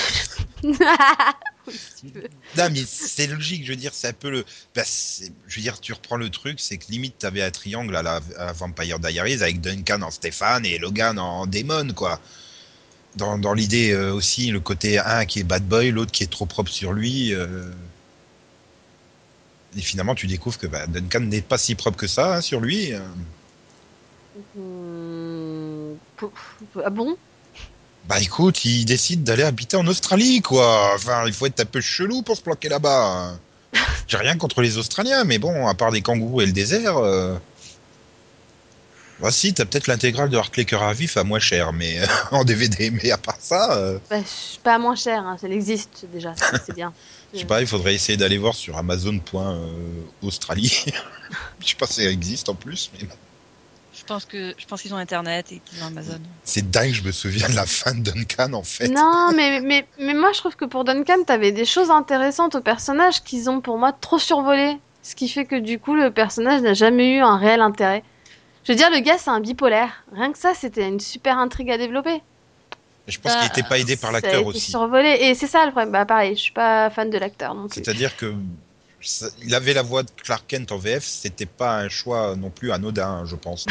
[1.71, 2.29] oui, si tu veux.
[2.57, 4.45] Non, mais c'est logique, je veux dire, c'est un peu le.
[4.75, 4.83] bah,
[5.47, 8.21] je veux dire, tu reprends le truc, c'est que limite, t'avais un triangle à la,
[8.39, 12.21] à Vampire Diaries avec Duncan en Stéphane et Logan en Démon, quoi.
[13.17, 16.31] Dans, dans l'idée euh, aussi, le côté un qui est bad boy, l'autre qui est
[16.33, 17.35] trop propre sur lui.
[17.35, 17.71] euh.
[19.77, 22.61] Et finalement, tu découvres que bah, Duncan n'est pas si propre que ça hein, sur
[22.61, 22.93] lui.
[22.93, 23.01] euh.
[24.35, 26.33] Hmm, pou-
[26.85, 27.17] Ah bon?
[28.09, 30.91] Bah écoute, il décide d'aller habiter en Australie, quoi.
[30.95, 33.37] Enfin, il faut être un peu chelou pour se planquer là-bas.
[34.09, 36.97] J'ai rien contre les Australiens, mais bon, à part des kangourous et le désert.
[36.97, 37.37] euh,
[39.21, 42.43] Bah si, t'as peut-être l'intégrale de Heartlaker à vif à moins cher, mais euh, en
[42.45, 42.91] DVD.
[42.91, 44.17] Mais à part ça, euh, Bah,
[44.65, 46.35] pas moins cher, hein, ça existe déjà,
[46.67, 46.93] c'est bien.
[47.33, 50.87] je sais pas, il faudrait essayer d'aller voir sur Amazon.australie.
[51.61, 53.15] je sais pas si ça existe en plus, mais bon.
[54.11, 56.19] Je pense que je pense qu'ils ont Internet et qu'ils ont Amazon.
[56.43, 58.89] c'est dingue, je me souviens de la fin de Duncan en fait.
[58.89, 62.61] Non, mais, mais, mais moi je trouve que pour Duncan, t'avais des choses intéressantes au
[62.61, 64.79] personnage qu'ils ont pour moi trop survolé.
[65.05, 68.03] Ce qui fait que du coup, le personnage n'a jamais eu un réel intérêt.
[68.65, 70.03] Je veux dire, le gars, c'est un bipolaire.
[70.13, 72.21] Rien que ça, c'était une super intrigue à développer.
[73.07, 74.73] Je pense qu'il n'était pas aidé par l'acteur été aussi.
[74.73, 75.19] survolé.
[75.21, 75.93] Et c'est ça le problème.
[75.93, 77.55] Bah pareil, je suis pas fan de l'acteur.
[77.71, 78.35] C'est-à-dire que
[79.43, 82.73] il avait la voix de Clark Kent en VF, c'était pas un choix non plus
[82.73, 83.67] anodin, je pense.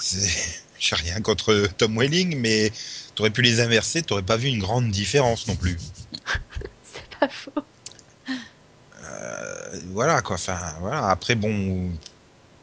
[0.78, 2.72] J'ai rien contre Tom Welling, mais
[3.14, 5.76] t'aurais pu les inverser, t'aurais pas vu une grande différence non plus.
[6.84, 7.52] C'est pas faux.
[9.04, 10.36] Euh, voilà quoi.
[10.36, 11.08] Enfin voilà.
[11.08, 11.90] Après bon,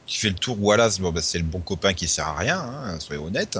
[0.08, 2.60] tu fais le tour Wallace, bon bah, c'est le bon copain qui sert à rien,
[2.60, 3.60] hein, soyez honnête.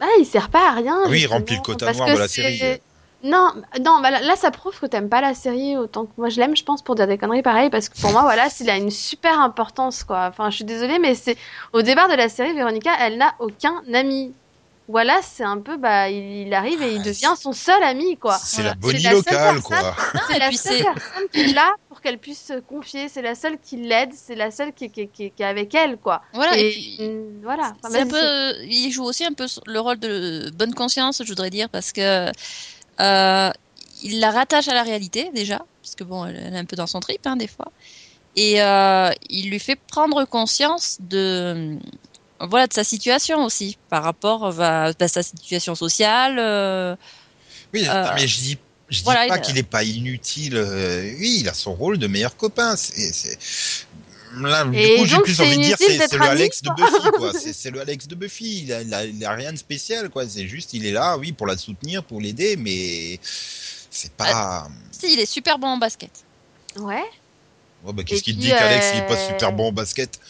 [0.00, 1.02] Ah, il sert pas à rien.
[1.04, 2.80] Ah oui, il remplit le quota noir de la série.
[3.22, 3.52] Non,
[3.84, 6.40] non, bah là, là, ça prouve que t'aimes pas la série autant que moi je
[6.40, 8.76] l'aime, je pense, pour dire des conneries pareilles, parce que pour moi, voilà, il a
[8.76, 10.26] une super importance, quoi.
[10.30, 11.36] Enfin, je suis désolée, mais c'est
[11.74, 14.32] au départ de la série, Véronica, elle n'a aucun ami.
[14.88, 18.16] Voilà, c'est un peu, bah, il, il arrive et il Ah, devient son seul ami,
[18.16, 18.36] quoi.
[18.42, 18.76] C'est Voilà.
[18.82, 19.96] la la seule locale personne- quoi.
[20.28, 23.58] C'est la seule personne qui est là pour qu'elle puisse se confier, c'est la seule
[23.62, 26.22] qui l'aide, c'est la seule qui, qui, qui, qui est avec elle, quoi.
[26.32, 26.56] Voilà.
[26.58, 27.74] Et, et puis, mm, voilà.
[27.84, 31.22] Enfin, c'est un vas-y, peu, il joue aussi un peu le rôle de bonne conscience,
[31.22, 32.28] je voudrais dire, parce que
[33.00, 33.50] euh,
[34.02, 36.86] il la rattache à la réalité déjà, puisque bon, elle, elle est un peu dans
[36.86, 37.72] son trip hein, des fois,
[38.36, 41.78] et euh, il lui fait prendre conscience de
[42.40, 46.38] voilà de sa situation aussi par rapport à, à sa situation sociale.
[46.38, 46.96] euh,
[47.74, 48.58] Oui, Euh, mais je dis,
[48.88, 50.56] je dis voilà, pas il- qu'il est pas inutile.
[50.56, 52.76] euh, oui, il a son rôle de meilleur copain.
[52.76, 53.38] C'est...
[54.36, 56.70] Là, du Et coup, j'ai plus envie de dire, c'est, le Alex de.
[56.70, 57.32] Buffy, quoi.
[57.52, 58.62] C'est, le Alex de Buffy.
[58.64, 60.28] Il a, il a- il a rien de spécial, quoi.
[60.28, 64.68] C'est juste, il est là, oui, pour la soutenir, pour l'aider, mais c'est pas.
[64.92, 66.10] si, il est super bon en basket.
[66.76, 67.02] Ouais.
[67.84, 69.68] Oh, bah, qu'est-ce Et qui te puis, dit qu'Alex, il est pas euh, super bon
[69.68, 70.20] au basket?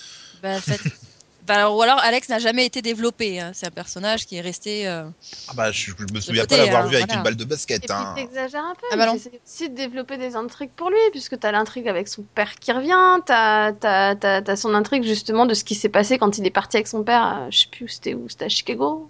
[0.43, 0.81] Bah, en fait,
[1.51, 3.41] alors- ou alors Alex n'a jamais été développé.
[3.41, 3.51] hein.
[3.55, 4.89] C'est un personnage qui est resté.
[4.89, 5.05] euh,
[5.49, 7.19] Ah bah, je, je me souviens côté, pas l'avoir hein, vu avec voilà.
[7.21, 7.81] une balle de Et basket.
[7.83, 8.13] puis Hein.
[8.17, 11.53] t'exagères un peu, Ah bah j'essaie aussi de développer des intrigues pour lui, puisque t'as
[11.53, 15.65] l'intrigue avec son père qui revient, t'as t'as- t'as- t'as son intrigue justement de ce
[15.65, 17.89] qui s'est passé quand il est parti avec son père, à- je sais plus où
[17.89, 19.09] c'était où, c'était à Chicago?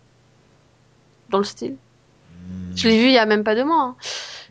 [1.29, 1.76] Dans le style?
[2.51, 3.83] Hmm, Je l'ai vu il y a même pas deux mois.
[3.83, 3.97] hein.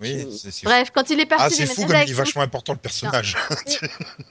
[0.02, 2.72] Oui, c'est, Bref, quand il est parti Ah, c'est fou comme il est vachement important
[2.72, 3.36] le personnage.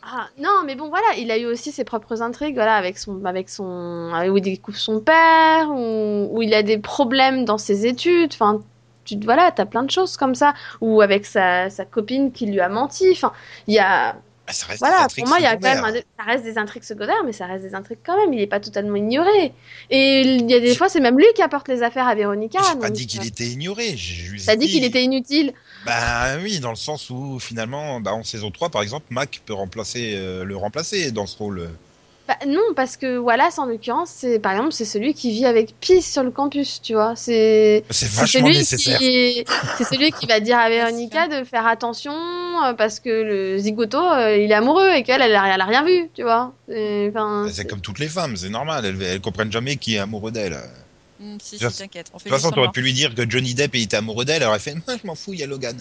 [0.02, 3.22] Ah, non, mais bon, voilà, il a eu aussi ses propres intrigues, voilà, avec son,
[3.26, 7.84] avec son, où il découvre son père, où, où il a des problèmes dans ses
[7.86, 8.62] études, enfin,
[9.04, 12.60] tu, voilà, t'as plein de choses comme ça, ou avec sa, sa copine qui lui
[12.60, 13.32] a menti, enfin,
[13.66, 14.16] il y a,
[14.50, 16.02] Ah, ça reste des voilà, intrigues pour moi, il y a quand même, secondaires.
[16.02, 18.46] un- ça reste des intrigues secondaires, mais ça reste des intrigues quand même, il est
[18.46, 19.52] pas totalement ignoré.
[19.90, 22.58] Et il y a des fois, c'est même lui qui apporte les affaires à Véronica.
[22.72, 23.94] J'ai pas dit qu'il euh, était ignoré.
[24.46, 25.52] T'as dit qu'il était inutile.
[25.84, 29.52] Bah oui, dans le sens où finalement, bah, en saison 3, par exemple, Mac peut
[29.52, 31.68] remplacer, euh, le remplacer dans ce rôle.
[32.28, 35.74] Bah, non, parce que Wallace, en l'occurrence, c'est par exemple, c'est celui qui vit avec
[35.80, 37.16] Peace sur le campus, tu vois.
[37.16, 38.98] C'est C'est celui nécessaire.
[38.98, 39.44] qui
[39.78, 43.96] c'est celui qui va dire à Véronica de faire attention euh, parce que le zigoto,
[43.96, 46.52] euh, il est amoureux et qu'elle, elle, a- elle a rien vu, tu vois.
[46.68, 48.84] C'est- Bah, c'est comme toutes les femmes, c'est normal.
[48.84, 50.58] Elles, elles comprennent jamais qui est amoureux d'elle.
[51.20, 52.10] De hmm, si, De si, t'inquiète.
[52.12, 54.42] On fait toute façon, t'aurais pu lui dire que Johnny Depp était amoureux d'elle.
[54.42, 55.78] Elle aurait fait, je m'en fous, il y a Logan.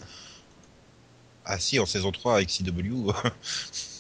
[1.45, 3.12] Ah si, en saison 3 avec CW.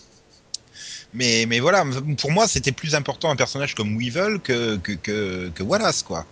[1.13, 1.83] mais, mais voilà,
[2.19, 6.25] pour moi, c'était plus important un personnage comme Weevil que, que, que, que Wallace, quoi.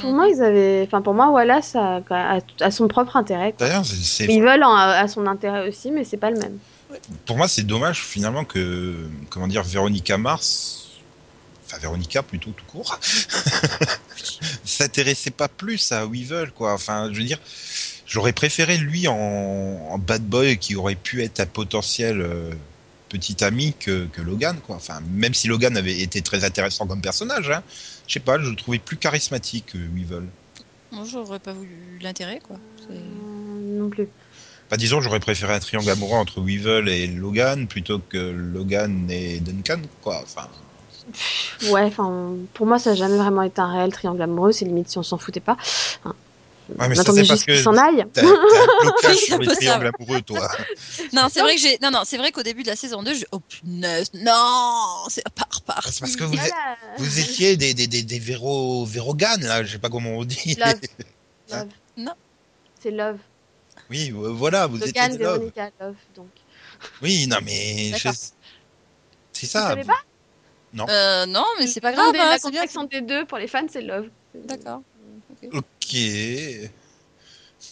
[0.00, 3.54] pour moi, ils avaient, enfin pour moi, Wallace a, a, a son propre intérêt.
[3.58, 6.58] D'ailleurs, c'est- veulent a son intérêt aussi, mais c'est pas le même.
[7.26, 8.96] pour moi, c'est dommage finalement que,
[9.28, 10.88] comment dire, Véronica Mars,
[11.66, 12.98] enfin Véronica plutôt tout court,
[14.64, 16.72] s'intéressait pas plus à Weevil, quoi.
[16.72, 17.38] Enfin, je veux dire,
[18.06, 22.50] j'aurais préféré lui en, en bad boy qui aurait pu être un potentiel euh,
[23.10, 24.76] petit ami que, que Logan, quoi.
[24.76, 27.62] Enfin, même si Logan avait été très intéressant comme personnage, hein,
[28.06, 30.22] je sais pas, je le trouvais plus charismatique que Weevil.
[30.92, 32.56] Moi, j'aurais pas voulu l'intérêt, quoi.
[32.78, 34.08] C'est- Euh, non plus.
[34.70, 39.40] Bah, disons, j'aurais préféré un triangle amoureux entre Weevil et Logan plutôt que Logan et
[39.40, 40.20] Duncan, quoi.
[40.22, 40.48] Enfin.
[41.70, 44.52] Ouais, enfin, pour moi, ça a jamais vraiment été un réel triangle amoureux.
[44.52, 45.56] C'est limite si on s'en foutait pas.
[46.04, 46.14] Hein.
[46.78, 48.04] Ouais, mais ça, c'est parce juste que qu'il s'en aille.
[48.12, 50.50] T'as t'as un blocage Oui, sur un les triangles amoureux, toi.
[51.12, 51.78] Non, c'est vrai que j'ai.
[51.82, 53.24] Non, non, c'est vrai qu'au début de la saison 2, je...
[53.32, 55.92] oh punaise, non, c'est pas reparti.
[55.92, 56.52] C'est parce que vous, êtes-
[56.98, 60.56] vous étiez des, des, des, des véro, véroganes, là, je sais pas comment on dit.
[60.58, 60.74] Love.
[61.52, 61.68] Hein Love.
[61.96, 62.12] Non.
[62.80, 63.18] C'est Love.
[63.90, 65.32] Oui, euh, voilà, vous Logan, étiez des love.
[65.38, 65.94] Véronica, Love.
[66.14, 66.28] Donc.
[67.02, 67.92] Oui, non, mais.
[67.98, 68.32] Je- C'est
[69.32, 69.68] Tu ça.
[69.68, 69.98] savais pas?
[70.72, 70.86] Non.
[70.88, 72.06] Euh, non, mais c'est pas grave.
[72.10, 72.60] hein, la c'est bien.
[72.60, 74.06] contraction des deux pour les fans, c'est love.
[74.34, 74.82] D'accord.
[75.52, 75.94] Ok.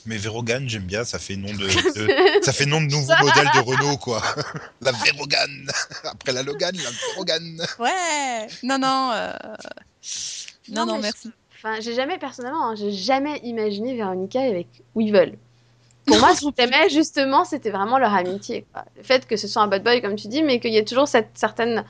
[0.06, 1.66] Mais Vérogan, j'aime bien, ça fait nom de,
[2.38, 4.22] de- ça fait nom de nouveau modèle de Renault, quoi.
[4.80, 5.70] La Vérogan.
[6.04, 7.66] Après la Logan, la Vérogan.
[7.78, 8.46] Ouais.
[8.62, 9.10] Non, non.
[9.12, 9.32] euh,
[10.70, 11.30] Non, non, merci.
[11.56, 15.36] Enfin, j'ai jamais, personnellement, hein, j'ai jamais imaginé Véronica avec Weevil.
[16.06, 18.64] Pour moi, ce que j'aimais, justement, c'était vraiment leur amitié.
[18.72, 18.84] quoi.
[18.96, 20.84] Le fait que ce soit un bad boy, comme tu dis, mais qu'il y ait
[20.84, 21.84] toujours cette certaine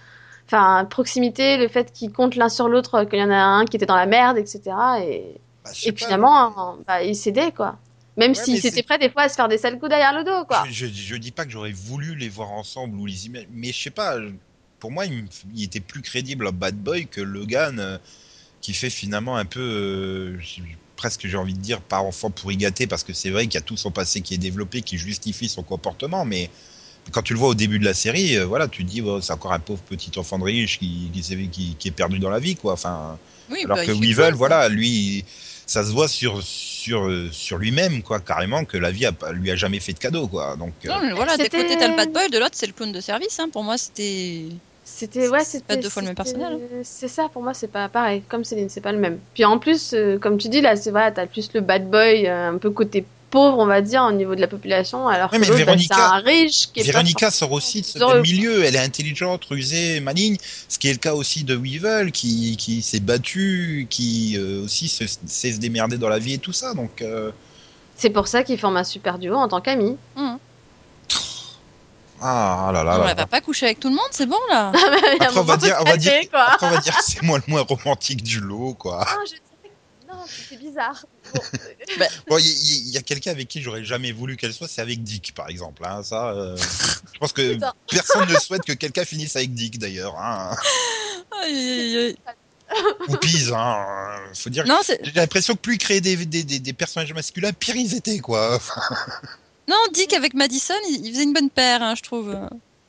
[0.47, 3.77] enfin, proximité, le fait qu'ils comptent l'un sur l'autre, qu'il y en a un qui
[3.77, 4.63] était dans la merde, etc.
[5.03, 5.35] Et,
[5.69, 7.79] Bah, et pas, finalement, hein, bah, ils s'aidaient, quoi.
[8.17, 9.91] Même Ouais, s'ils mais étaient c'est- prêts des fois à se faire des sales coups
[9.91, 10.65] derrière le dos, quoi.
[10.67, 13.73] Je, je, je dis pas que j'aurais voulu les voir ensemble ou les images, mais
[13.73, 14.17] je sais pas.
[14.81, 17.99] Pour moi, il, me- il était plus crédible un bad boy que Logan, euh,
[18.61, 20.39] qui fait finalement un peu, euh,
[20.97, 23.59] presque j'ai envie de dire, pas enfant pourri gâté, parce que c'est vrai qu'il y
[23.59, 26.51] a tout son passé qui est développé, qui justifie son comportement, mais
[27.13, 29.33] quand tu le vois au début de la série, euh, voilà, tu te dis, c'est
[29.33, 32.31] encore un pauvre petit enfant de riche qui, qui, s'est- qui- qui est perdu dans
[32.31, 32.75] la vie, quoi.
[32.75, 33.19] Enfin,
[33.51, 35.25] Oui, alors bah, que il Weevil, voilà, lui, il-
[35.69, 39.31] ça se voit sur sur euh, sur lui-même, quoi, carrément que la vie a, pas-
[39.33, 40.57] lui a jamais fait de cadeau, quoi.
[40.57, 42.73] Donc euh, Non, mais voilà, d'un côté t'as le bad boy, de l'autre c'est le
[42.73, 43.39] clown de service.
[43.39, 43.49] Hein.
[43.53, 44.47] Pour moi, c'était.
[44.91, 47.53] C'était ouais, C'est c'était pas deux fois le même c'était- personnel, C'est ça pour moi,
[47.53, 48.23] c'est pas pareil.
[48.27, 49.19] Comme Céline, c'est pas le même.
[49.35, 52.27] Puis en plus, euh, comme tu dis là, c'est vrai, t'as plus le bad boy,
[52.27, 55.39] euh, un peu côté pauvre, on va dire, au niveau de la population, alors Ouais,
[55.39, 58.65] que bah, c'est Véronica- un riche qui est pas Véronica sort aussi de ce milieu.
[58.65, 60.37] Elle est intelligente, rusée, maligne.
[60.69, 64.89] Ce qui est le cas aussi de Weevil, qui, qui s'est battu, qui euh, aussi
[64.89, 65.07] sait
[65.53, 66.75] se démerder dans la vie et tout ça.
[66.75, 67.31] Donc, euh,
[67.97, 69.97] C'est pour ça qu'ils forment un super duo en tant qu'amis.
[72.21, 72.99] ah là là.
[73.01, 73.15] on là.
[73.15, 74.73] va pas coucher avec tout le monde, c'est bon là.
[75.21, 76.45] Après, on va dire, on va dire, calmer, quoi.
[76.53, 79.05] après, on va dire que c'est moi le moins romantique du lot, quoi.
[79.07, 81.05] Non, je- non, c'est bizarre.
[81.35, 84.69] Bon, Bon, il y, il y a quelqu'un avec qui j'aurais jamais voulu qu'elle soit,
[84.69, 85.83] c'est avec Dick, par exemple.
[85.85, 86.03] Hein.
[86.03, 86.57] Ça, euh,
[87.13, 87.59] je pense que
[87.91, 90.17] personne ne souhaite que quelqu'un finisse avec Dick, d'ailleurs.
[90.19, 90.55] Hein.
[93.09, 93.87] Ou Pise, hein.
[94.35, 94.65] Faut dire.
[95.03, 98.19] J'ai l'impression que plus ils créaient des, des, des, des personnages masculins, pire ils étaient,
[98.19, 98.61] quoi.
[99.69, 102.37] Non, Dick avec Madison, il, il faisait une bonne paire, hein, je trouve.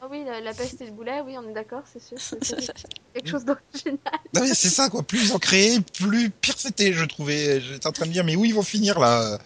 [0.09, 2.17] Oui, la, la peste et le boulet, oui, on est d'accord, c'est sûr.
[2.19, 2.39] c'est-
[3.13, 3.99] quelque chose d'original.
[4.33, 5.03] non, mais c'est ça, quoi.
[5.03, 7.61] Plus ils en créaient, plus pire c'était, je trouvais.
[7.61, 9.37] J'étais en train de me dire, mais où ils vont finir, là?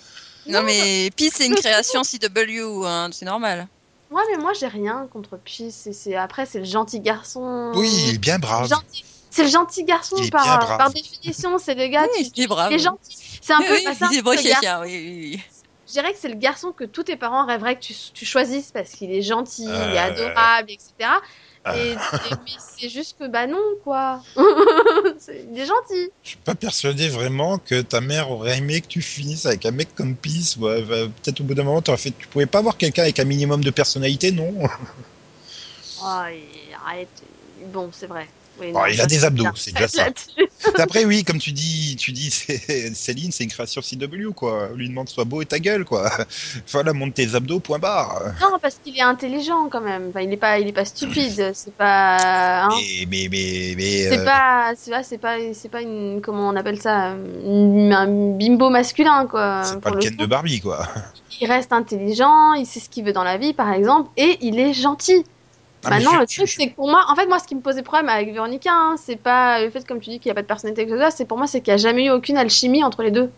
[0.48, 3.68] Non, mais Pete, c'est une création CW, hein, c'est normal.
[4.12, 5.90] Ouais, mais moi, j'ai rien contre Peace.
[5.92, 7.72] C'est- Après, c'est le gentil garçon.
[7.76, 8.70] Oui, il est bien brave.
[8.70, 11.58] Gentil- C'est le gentil garçon par, définition.
[11.58, 12.72] C'est le gars Oui, qui il est brave.
[12.72, 13.18] il est gentil.
[13.42, 13.74] C'est un Oui, peu.
[13.74, 15.42] oui, bah, c'est un il est peu le broché, gar- tiens, oui, oui, oui.
[15.50, 15.53] Je
[15.94, 18.92] dirais que c'est le garçon que tous tes parents rêveraient que tu, tu choisisses parce
[18.92, 20.02] qu'il est gentil, il est Euh.
[20.02, 20.92] adorable, etc.
[21.68, 21.94] Euh.
[21.94, 24.22] Et, mais c'est juste que bah non quoi.
[24.36, 26.12] Il est gentil.
[26.24, 29.72] Je suis pas persuadé vraiment que ta mère aurait aimé que tu finisses avec un
[29.72, 30.58] mec comme Peace.
[30.60, 33.24] Ouais, va- Peut-être au bout d'un moment, fait, tu pouvais pas avoir quelqu'un avec un
[33.24, 34.54] minimum de personnalité, non?
[36.06, 36.24] Oh,
[36.86, 37.08] arrête.
[37.68, 38.28] Bon, c'est vrai.
[38.60, 40.06] Oui, non, il a des abdos, c'est déjà ça.
[40.78, 42.30] Après, oui, comme tu dis, tu dis,
[42.94, 44.70] Céline, c'est une création CW, quoi.
[44.72, 46.10] On lui demande sois beau et ta gueule, quoi.
[46.72, 48.22] Voilà, monte tes abdos, point barre.
[48.42, 50.10] Non, parce qu'il est intelligent quand même.
[50.10, 51.52] Enfin, il est pas, il est pas stupide.
[51.56, 52.66] C'est pas.
[52.66, 52.70] hein.
[52.70, 54.04] Mais, mais, mais, mais.
[54.10, 57.92] C'est euh, pas, c'est pas, c'est pas, c'est pas une, comment on appelle ça, une-
[57.92, 59.64] un bimbo masculin quoi.
[59.64, 60.22] c'est pas le le Ken coup.
[60.22, 60.88] de Barbie, quoi.
[61.42, 64.60] Il reste intelligent, il sait ce qu'il veut dans la vie par exemple, et il
[64.60, 65.26] est gentil.
[65.86, 67.56] Ah, Maintenant, je- le je- truc, c'est que pour moi, en fait, moi, ce qui
[67.56, 70.32] me posait problème avec Véronica, hein, c'est pas le fait, comme tu dis, qu'il n'y
[70.32, 72.38] a pas de personnalité ça, c'est pour moi, c'est qu'il n'y a jamais eu aucune
[72.38, 73.30] alchimie entre les deux.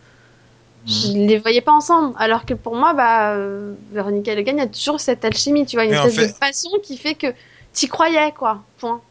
[0.88, 1.28] Je Mhm.
[1.28, 2.14] les voyais pas ensemble.
[2.20, 5.66] Alors que pour moi, bah, euh, Véronica et Le il y a toujours cette alchimie,
[5.66, 7.28] tu vois, une Mais en espèce fait- de passion qui fait que
[7.74, 8.64] t'y croyais, quoi.
[8.78, 9.02] Point.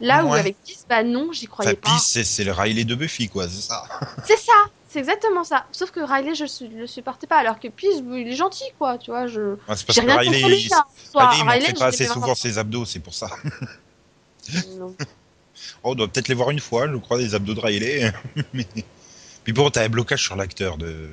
[0.00, 1.96] Là où avec Kiss, bah non, j'y Enfin, croyais pas.
[1.98, 3.82] C'est- c'est le Riley de Buffy, quoi, c'est ça.
[4.26, 4.52] C'est ça,
[4.96, 5.66] c'est exactement ça.
[5.72, 8.96] Sauf que Riley, je ne le supportais pas, alors que Peace, il est gentil, quoi,
[8.96, 9.26] tu vois.
[9.26, 9.40] Je...
[9.40, 10.70] Ouais, c'est parce que rien Riley, lui, il.
[10.70, 13.28] Soit Riley, il Riley, pas assez souvent ses abdos, c'est pour ça.
[14.78, 14.94] Non.
[15.82, 18.12] Oh, on doit peut-être les voir une fois, je crois, les abdos de Riley.
[18.52, 18.66] Mais...
[19.42, 21.08] Puis bon, t'as un blocage sur l'acteur de.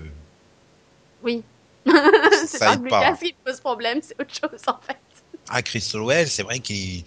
[1.24, 1.44] Oui.
[1.86, 2.84] c'est pas le.
[2.84, 4.98] Lucas qui pose problème, c'est autre chose, en fait.
[5.50, 7.06] Ah, Crystal Well, c'est vrai qu'il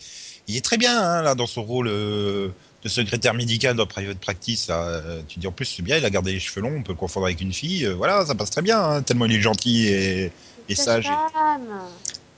[0.49, 2.49] il est très bien hein, là dans son rôle euh,
[2.87, 4.69] de secrétaire médical dans Private Practice.
[4.69, 4.81] Là.
[4.83, 6.93] Euh, Tu dis en plus c'est bien, il a gardé les cheveux longs, on peut
[6.93, 7.85] le confondre avec une fille.
[7.85, 10.33] euh, voilà, ça passe très bien, hein, tellement il est gentil et,
[10.69, 11.07] et Sa sage.
[11.33, 11.69] femme.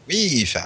[0.09, 0.65] Oui, enfin,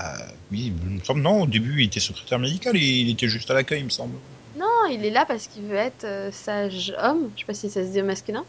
[0.52, 1.42] oui, il me semble non.
[1.42, 4.14] Au début, il était secrétaire médical, et il était juste à l'accueil, il me semble.
[4.56, 7.30] Non, il est là parce qu'il veut être euh, sage homme.
[7.34, 8.44] Je sais pas si ça se dit au masculin.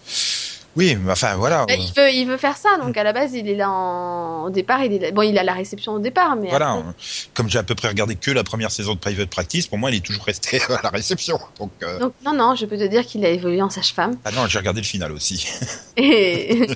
[0.75, 1.65] Oui, mais enfin voilà.
[1.67, 4.45] Bah, il, veut, il veut faire ça, donc à la base, il est là en...
[4.45, 4.83] au départ.
[4.83, 6.93] Il est là- Bon, il a la réception au départ, mais Voilà, après-
[7.35, 9.91] comme j'ai à peu près regardé que la première saison de Private Practice, pour moi,
[9.91, 11.39] il est toujours resté à la réception.
[11.59, 14.17] Donc, euh, Donc, non, non, je peux te dire qu'il a évolué en sage-femme.
[14.25, 15.47] ah non, j'ai regardé le final aussi.
[15.97, 16.67] Et...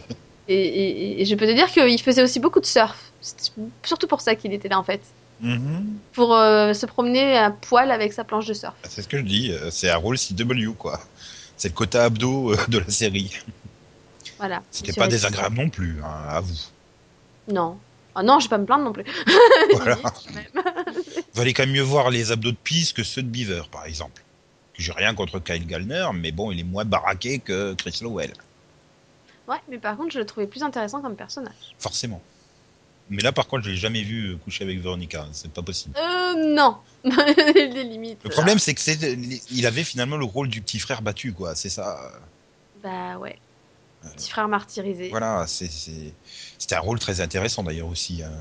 [0.47, 3.12] et, et- et je peux te dire qu'il faisait aussi beaucoup de surf.
[3.21, 3.51] C'est
[3.83, 5.01] surtout pour ça qu'il était là, en fait.
[5.39, 5.86] Mhm.
[6.13, 8.73] pour euh, se promener à poil avec sa planche de surf.
[8.81, 10.99] Bah, C'est ce que je dis, euh, c'est un rôle CW, quoi.
[11.57, 13.31] C'est le quota abdo de la série.
[14.38, 14.62] Voilà.
[14.71, 16.56] C'était Sur pas désagréable non plus, hein, à vous.
[17.47, 17.78] Non.
[18.15, 19.04] Ah non, je vais pas me plaindre non plus.
[19.76, 19.95] Voilà.
[21.34, 23.86] Vous allez quand même mieux voir les abdos de Peace que ceux de Beaver, par
[23.86, 24.23] exemple.
[24.73, 28.34] J'ai rien contre Kyle Gallner, mais bon, il est moins baraqué que Chris Lowell,
[29.47, 31.54] Ouais, mais par contre, je le trouvais plus intéressant comme personnage.
[31.80, 32.21] forcément.
[33.10, 35.95] Mais là, par contre, je l'ai jamais vu coucher avec Veronica, c'est pas possible.
[35.97, 36.76] Euh, non.
[37.06, 38.19] Les limites.
[38.26, 38.97] Le problème, c'est que c'est,
[39.50, 41.56] il avait finalement le rôle du petit frère battu, quoi.
[41.56, 41.97] C'est ça.
[42.84, 43.39] Bah ouais.
[44.15, 45.09] Petit frère martyrisé.
[45.09, 48.23] Voilà, c'était un rôle très intéressant d'ailleurs aussi.
[48.23, 48.31] hein.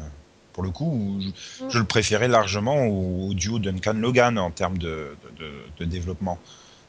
[0.52, 1.70] Pour le coup, je, Mm.
[1.70, 6.38] je le préférais largement au, au duo Duncan-Logan en termes de, de- de- de développement.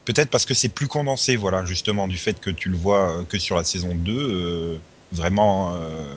[0.06, 3.24] Peut-être parce que c'est plus condensé, voilà, justement, du fait que tu le vois euh,
[3.24, 4.16] que sur la saison 2.
[4.16, 4.78] euh,
[5.12, 6.14] vraiment, euh,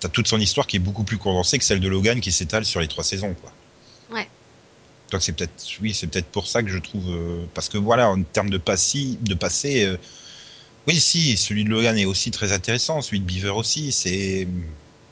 [0.00, 2.64] t'as toute son histoire qui est beaucoup plus condensée que celle de Logan qui s'étale
[2.64, 3.52] sur les trois saisons, quoi.
[4.10, 4.28] Ouais.
[5.10, 5.52] Donc c'est peut-être,
[5.82, 8.58] oui, c'est peut-être pour ça que je trouve, euh, parce que voilà, en termes de
[8.58, 9.96] passé, de passé, euh,
[10.86, 13.90] oui, si, celui de Logan est aussi très intéressant, celui de Beaver aussi.
[13.90, 14.46] C'est,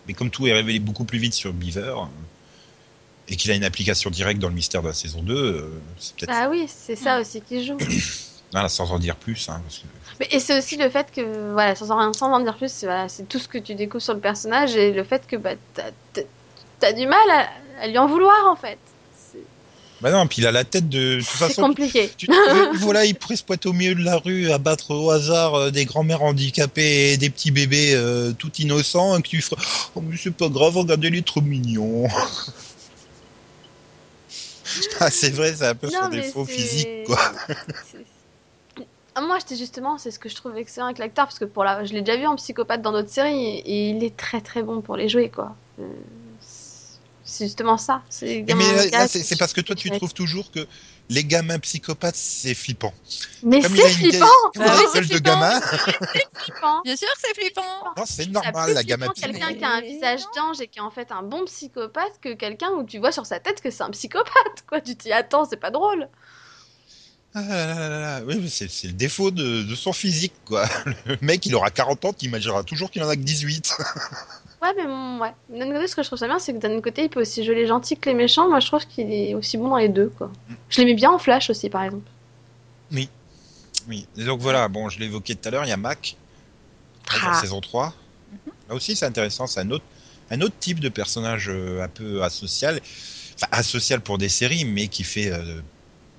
[0.06, 2.06] mais comme tout est révélé beaucoup plus vite sur Beaver euh,
[3.28, 6.14] et qu'il a une application directe dans le mystère de la saison 2, euh, c'est
[6.16, 7.76] peut-être, Bah oui, c'est ça aussi qui joue.
[8.52, 9.86] voilà, sans en dire plus, hein, parce que
[10.20, 12.86] Mais, et c'est aussi le fait que, voilà, sans en, sans en dire plus, c'est
[12.86, 15.54] voilà, c'est tout ce que tu découvres sur le personnage et le fait que bah,
[16.78, 17.48] t'as du mal à,
[17.82, 18.78] à lui en vouloir en fait.
[20.04, 21.62] Bah non, puis il a la tête de, de toute C'est façon.
[21.62, 22.10] compliqué.
[22.18, 22.32] Tu, tu-
[22.80, 25.70] voilà, il pourrait se pointer au milieu de la rue, à battre au hasard euh,
[25.70, 29.62] des grands-mères handicapées et des petits bébés euh, tout innocents, et que tu ferais
[29.94, 32.06] Oh, mais c'est pas grave, regardez, il est trop mignon.
[35.00, 37.18] ah, c'est vrai, c'est un peu son Non, défaut physique, quoi.
[39.22, 41.82] Moi, j'étais justement, c'est ce que je trouve excellent avec l'acteur, parce que pour la...
[41.86, 44.62] je l'ai déjà vu en psychopathe dans d'autres séries, et, et il est très très
[44.62, 45.56] bon pour les jouer, quoi.
[45.80, 45.84] Euh,
[47.24, 48.04] C'est justement ça.
[48.10, 50.66] C'est Mais, gamin là, c'est c'est parce que toi, tu trouves toujours que
[51.08, 52.94] les gamins psychopathes, c'est flippant.
[53.42, 55.20] Mais c'est flippant Bah une c'est gueule de flippant.
[55.20, 55.60] gamin,
[56.34, 56.82] flippant.
[56.82, 57.94] Bien sûr que c'est flippant.
[57.96, 59.40] non, c'est C'est normal, la gamin flippant psychopathe.
[59.40, 62.34] quelqu'un qui a un visage d'ange et qui est en fait un bon psychopathe que
[62.34, 64.80] quelqu'un où tu vois sur sa tête que c'est un psychopathe, quoi.
[64.80, 66.08] Tu t'y attends, c'est pas drôle.
[67.34, 68.22] Ah là là là là.
[68.26, 70.68] Oui, c'est c'est le défaut de, de son physique, quoi.
[71.06, 73.74] Le mec, il aura 40 ans, t'imagineras toujours qu'il en a que 18.
[74.64, 75.34] Ouais, mais bon, ouais.
[75.50, 77.44] D'un côté, ce que je trouve ça bien, c'est que d'un côté, il peut aussi
[77.44, 78.48] jouer les gentils que les méchants.
[78.48, 80.30] Moi, je trouve qu'il est aussi bon dans les deux, quoi.
[80.70, 82.08] Je l'aimais bien en Flash aussi, par exemple.
[82.90, 83.08] Oui.
[84.16, 86.16] Et donc voilà, bon, je l'ai évoqué tout à l'heure, il y a Mac,
[87.06, 87.40] dans la Ah.
[87.42, 87.92] saison 3.
[88.70, 89.84] Là aussi, c'est intéressant, c'est un autre,
[90.30, 92.80] un autre type de personnage euh, un peu asocial.
[93.34, 95.60] Enfin, asocial pour des séries, mais qui fait euh,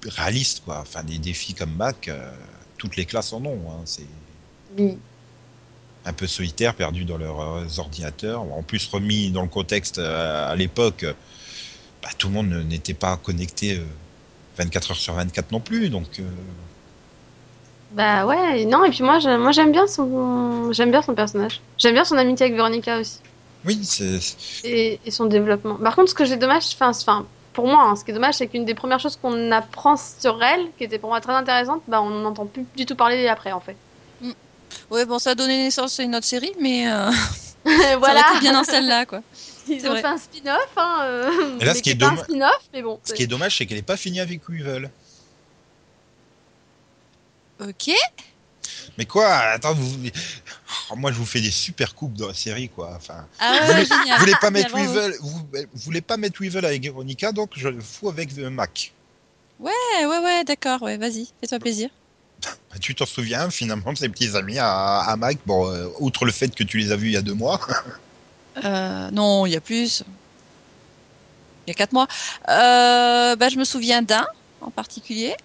[0.06, 0.82] réaliste, quoi.
[0.82, 2.32] Enfin, des défis comme Mac, euh,
[2.78, 3.60] toutes les classes en ont.
[3.72, 3.82] Hein.
[3.86, 4.06] C'est
[4.78, 5.00] Oui.
[6.06, 8.42] Un peu solitaire, perdu dans leurs euh, ordinateurs.
[8.42, 11.14] En plus, remis dans le contexte euh, à l'époque, euh,
[12.04, 13.86] bah, tout le monde n'était pas connecté euh,
[14.58, 16.20] 24 heures sur 24 non plus, donc.
[16.20, 16.24] euh,
[17.90, 21.64] Bah ouais, non, et puis moi, j'aime- moi j'aime bien son j'aime bien son personnage.
[21.78, 23.22] J'aime bien son amitié avec Veronica aussi.
[23.66, 24.20] Oui, c'est.
[24.64, 25.78] Et, et son développement.
[25.78, 28.36] Par contre, ce que j'ai dommage, enfin, enfin, pour moi, hein, ce qui est dommage,
[28.36, 31.84] c'est qu'une des premières choses qu'on apprend sur elle, qui était pour moi très intéressante,
[31.88, 33.85] bah on n'entend plus du tout parler après, en fait.
[34.92, 37.12] Ouais, bon, ça a donné naissance à une autre série, mais euh,
[37.66, 39.22] ça voilà, aurait été bien dans celle-là, quoi.
[39.68, 40.02] ils c'est ont vrai.
[40.02, 42.62] fait un spin-off, hein, euh, Et là, mais ce qui est pas un dommage- spin-off,
[42.74, 43.00] mais bon.
[43.04, 44.90] Ce qui est dommage, c'est qu'elle n'est pas finie avec Weevil.
[47.62, 47.92] Ok.
[48.98, 49.98] Mais quoi Attends, vous...
[50.92, 52.94] Oh, moi je vous fais des super coupes dans la série, quoi.
[52.96, 54.76] Enfin, Ah vous, voulez, vous voulez pas mettre.
[54.76, 58.94] Weevil, vous, vous voulez pas mettre Weevil avec Veronica, donc je le fous avec Mac.
[59.60, 61.90] Ouais, ouais, ouais, d'accord, ouais, vas-y, fais-toi plaisir.
[62.72, 66.26] Bah, Tu t'en souviens finalement de ses petits amis à, à Mac Bon, euh, outre
[66.26, 67.60] le fait que tu les as vus il y a deux mois.
[68.64, 70.02] Euh, non, il y a plus.
[71.68, 72.08] Il y a quatre mois.
[72.48, 74.26] Euh, bah, je me souviens d'un
[74.62, 75.36] en particulier.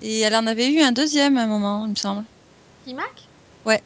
[0.00, 2.24] Et elle en avait eu un deuxième à un moment, il me semble.
[2.86, 3.04] Mac
[3.66, 3.82] Ouais.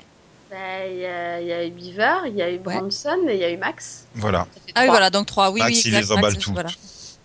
[0.48, 0.56] Bah,
[0.88, 3.40] il y, a il y a eu Beaver, il y a eu Bronson et il
[3.40, 4.04] y a eu Max.
[4.14, 4.46] Voilà,
[4.76, 5.50] Ah oui, voilà, donc trois.
[5.50, 6.54] Oui, Max, oui, il exact, les emballe Max, toutes.
[6.54, 6.70] Voilà.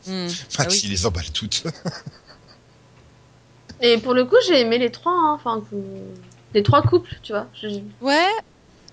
[0.08, 0.24] Hmm.
[0.26, 0.82] Max Ah oui.
[0.86, 1.64] il les emballe toutes.
[3.86, 5.62] Et pour le coup, j'ai aimé les trois, hein, enfin,
[6.56, 7.48] les trois couples, tu vois.
[7.62, 7.68] Je-
[8.02, 8.26] Ouais,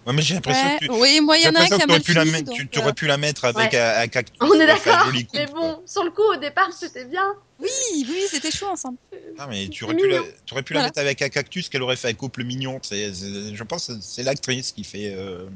[0.05, 0.78] Ouais, mais j'ai l'impression ouais.
[0.80, 0.90] que tu.
[0.90, 2.51] Oui, moi, il y en a qui a que t'aurais mal pu la fini, mettre-
[2.51, 3.78] donc, tu euh, aurais pu la mettre avec Ouais.
[3.80, 4.36] un, un cactus.
[4.40, 7.24] On est d'accord, mais bon, sur le coup, au départ, c'était bien.
[7.61, 8.99] Oui, oui, c'était chaud ensemble.
[9.38, 10.88] Ah, mais tu aurais pu, la, tu aurais pu la Voilà.
[10.88, 12.80] mettre avec un cactus qu'elle aurait fait un couple mignon.
[12.82, 15.14] C'est- c'est- je pense que c'est l'actrice qui fait.
[15.16, 15.47] euh,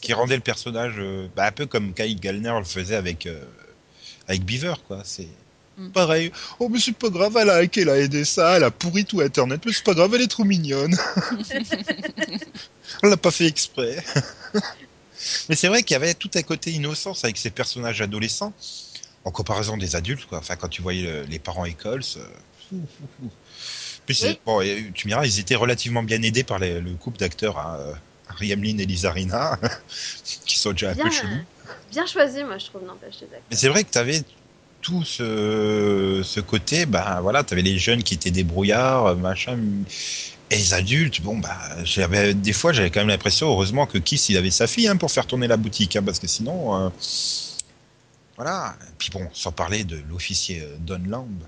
[0.00, 3.42] qui rendait le personnage euh, bah, un peu comme Kyle Gallner le faisait avec, euh,
[4.28, 5.02] avec Beaver, quoi.
[5.04, 5.28] C'est.
[5.92, 6.32] Pareil.
[6.58, 9.04] Oh, mais c'est pas grave, elle a hacké, elle a aidé ça, elle a pourri
[9.04, 10.94] tout Internet, mais c'est pas grave, elle est trop mignonne.
[13.02, 14.02] On l'a pas fait exprès.
[15.48, 18.54] Mais c'est vrai qu'il y avait tout un côté innocence avec ces personnages adolescents,
[19.24, 20.38] en comparaison des adultes, quoi.
[20.38, 22.02] Enfin, quand tu voyais le- les parents écoles.
[24.06, 24.40] Puis c'est- Oui.
[24.46, 24.60] bon,
[24.94, 27.94] tu me diras, ils étaient relativement bien aidés par les- le couple d'acteurs, hein, euh,
[28.40, 28.56] et
[28.86, 29.58] Lisa Rinna,
[30.46, 31.44] qui sont déjà un Bien, peu chelous.
[31.90, 33.42] bien choisi, moi, je trouve, n'empêche les acteurs.
[33.50, 34.22] Mais c'est vrai que tu avais
[34.80, 39.58] tout ce, ce côté, bah voilà, tu avais les jeunes qui étaient débrouillards, machin,
[40.50, 41.56] et les adultes, bon, bah,
[42.34, 45.12] des fois, j'avais quand même l'impression, heureusement, que Kiss, il avait sa fille hein, pour
[45.12, 46.88] faire tourner la boutique, hein, parce que sinon, euh,
[48.36, 48.74] voilà.
[48.98, 51.42] Puis bon, sans parler de l'officier euh, Don Lamb,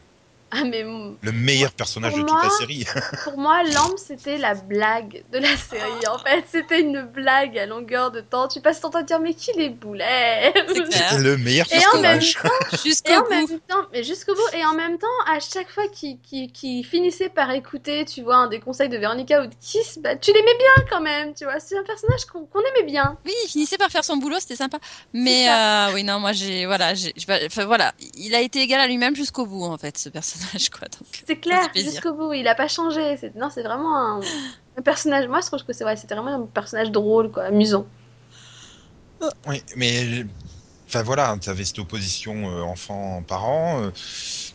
[0.54, 2.84] Ah, mais le meilleur personnage pour de toute la série.
[3.24, 6.06] pour moi, Lamb, c'était la blague de la série.
[6.10, 8.48] En fait, c'était une blague à longueur de temps.
[8.48, 10.52] Tu passes ton temps à dire, mais qui les boulets?
[10.74, 12.38] C'était le meilleur Et en même personnage.
[12.72, 13.30] Et Jusqu'au en bout.
[13.30, 16.84] même temps, mais jusqu'au bout, et en même temps, à chaque fois qu'il qu'il- qu'il
[16.84, 20.32] finissait par écouter, tu vois, un des conseils de Véronica ou de Kiss, bah, tu
[20.32, 21.60] l'aimais bien quand même, tu vois.
[21.60, 23.16] C'est un personnage qu'on qu'on aimait bien.
[23.24, 24.78] Oui, il finissait par faire son boulot, c'était sympa.
[25.14, 26.92] Mais euh, oui, non, moi j'ai voilà,
[27.64, 30.88] voilà, il a été égal à lui-même jusqu'au bout en fait, ce personnage quoi.
[31.26, 33.16] C'est clair, jusqu'au bout, il a pas changé.
[33.16, 34.20] C'est- Non, c'est vraiment un,
[34.76, 35.28] un personnage.
[35.28, 37.86] Moi, je trouve que c'est c'était vraiment un personnage drôle, quoi, amusant.
[39.46, 40.24] Oui, mais
[40.88, 43.90] enfin voilà, tu avais cette opposition euh, enfant-parent euh,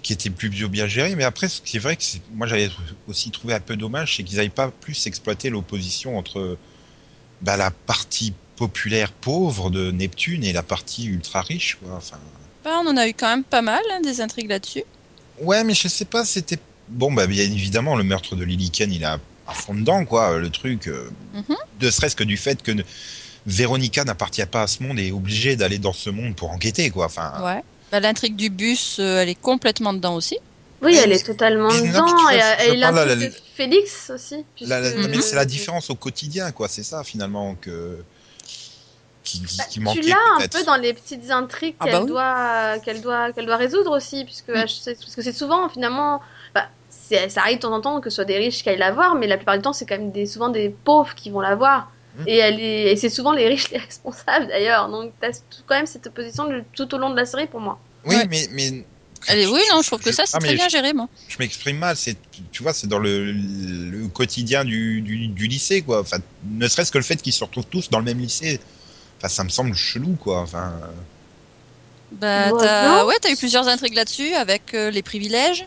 [0.04, 2.48] qui était plus bio bien gérée, mais après, ce qui est vrai que c'est- moi
[2.48, 2.70] j'avais
[3.08, 6.58] aussi trouvé un peu dommage, c'est qu'ils n'avaient pas plus exploité l'opposition entre
[7.42, 11.78] bah, la partie populaire pauvre de Neptune et la partie ultra riche.
[11.82, 11.96] Quoi.
[11.96, 12.18] Enfin,
[12.64, 14.84] bah, on en a eu quand même pas mal hein, des intrigues là-dessus.
[15.42, 16.60] Ouais, mais je sais pas, c'était
[16.90, 20.38] bon, bah bien évidemment le meurtre de Lily Ken, il a à fond dedans, quoi,
[20.38, 20.88] le truc.
[20.88, 21.90] euh, Mhm.
[21.92, 22.84] Serait-ce que du fait que ne-
[23.46, 26.90] Véronica n'appartient pas à ce monde et est obligée d'aller dans ce monde pour enquêter,
[26.90, 27.06] quoi.
[27.06, 27.62] Enfin, Ouais.
[27.92, 30.38] Bah, l'intrigue du bus, euh, elle est complètement dedans aussi.
[30.82, 32.30] Oui, elle est totalement dedans.
[32.30, 34.44] Et, la- de Félix aussi.
[34.62, 36.68] La- la- puisque- mais c'est la différence au quotidien, quoi.
[36.68, 37.98] C'est ça finalement que
[39.28, 41.94] qui, qui- Bah, qui manquait tu l'as un peu dans les petites intrigues Ah qu'elle
[41.94, 42.08] bah oui.
[42.08, 44.62] doit, qu'elle doit, qu'elle doit résoudre aussi, puisque Mm.
[44.68, 46.22] je sais- parce que c'est souvent finalement,
[46.56, 48.92] bah, ça arrive de temps en temps que ce soit des riches qui aillent la
[48.92, 51.42] voir, mais la plupart du temps c'est quand même des, souvent des pauvres qui vont
[51.42, 51.92] la voir.
[52.20, 52.24] Mm.
[52.28, 54.90] Et, elle est, et c'est souvent les riches les responsables d'ailleurs.
[54.90, 57.60] Donc t'as tout- quand même cette opposition de- tout au long de la série pour
[57.60, 57.78] moi.
[58.06, 58.28] Oui, Ouais.
[58.30, 58.86] mais mais
[59.30, 59.48] Elle est...
[59.48, 61.08] Oui, non, je trouve que ça c'est Ah, très bien je- géré, moi.
[61.28, 61.96] Je m'exprime mal.
[61.98, 62.16] C'est
[62.52, 66.02] tu vois, c'est dans le, le quotidien du, du, du lycée, quoi.
[66.02, 66.18] Enfin,
[66.50, 68.60] ne serait-ce que le fait qu'ils se retrouvent tous dans le même lycée.
[69.18, 70.42] Enfin, ça me semble chelou, quoi.
[70.42, 70.88] Enfin, euh,
[72.12, 73.06] Bah, Ouais, t'as non.
[73.08, 75.66] ouais, t'as eu plusieurs intrigues là-dessus avec euh, les privilèges,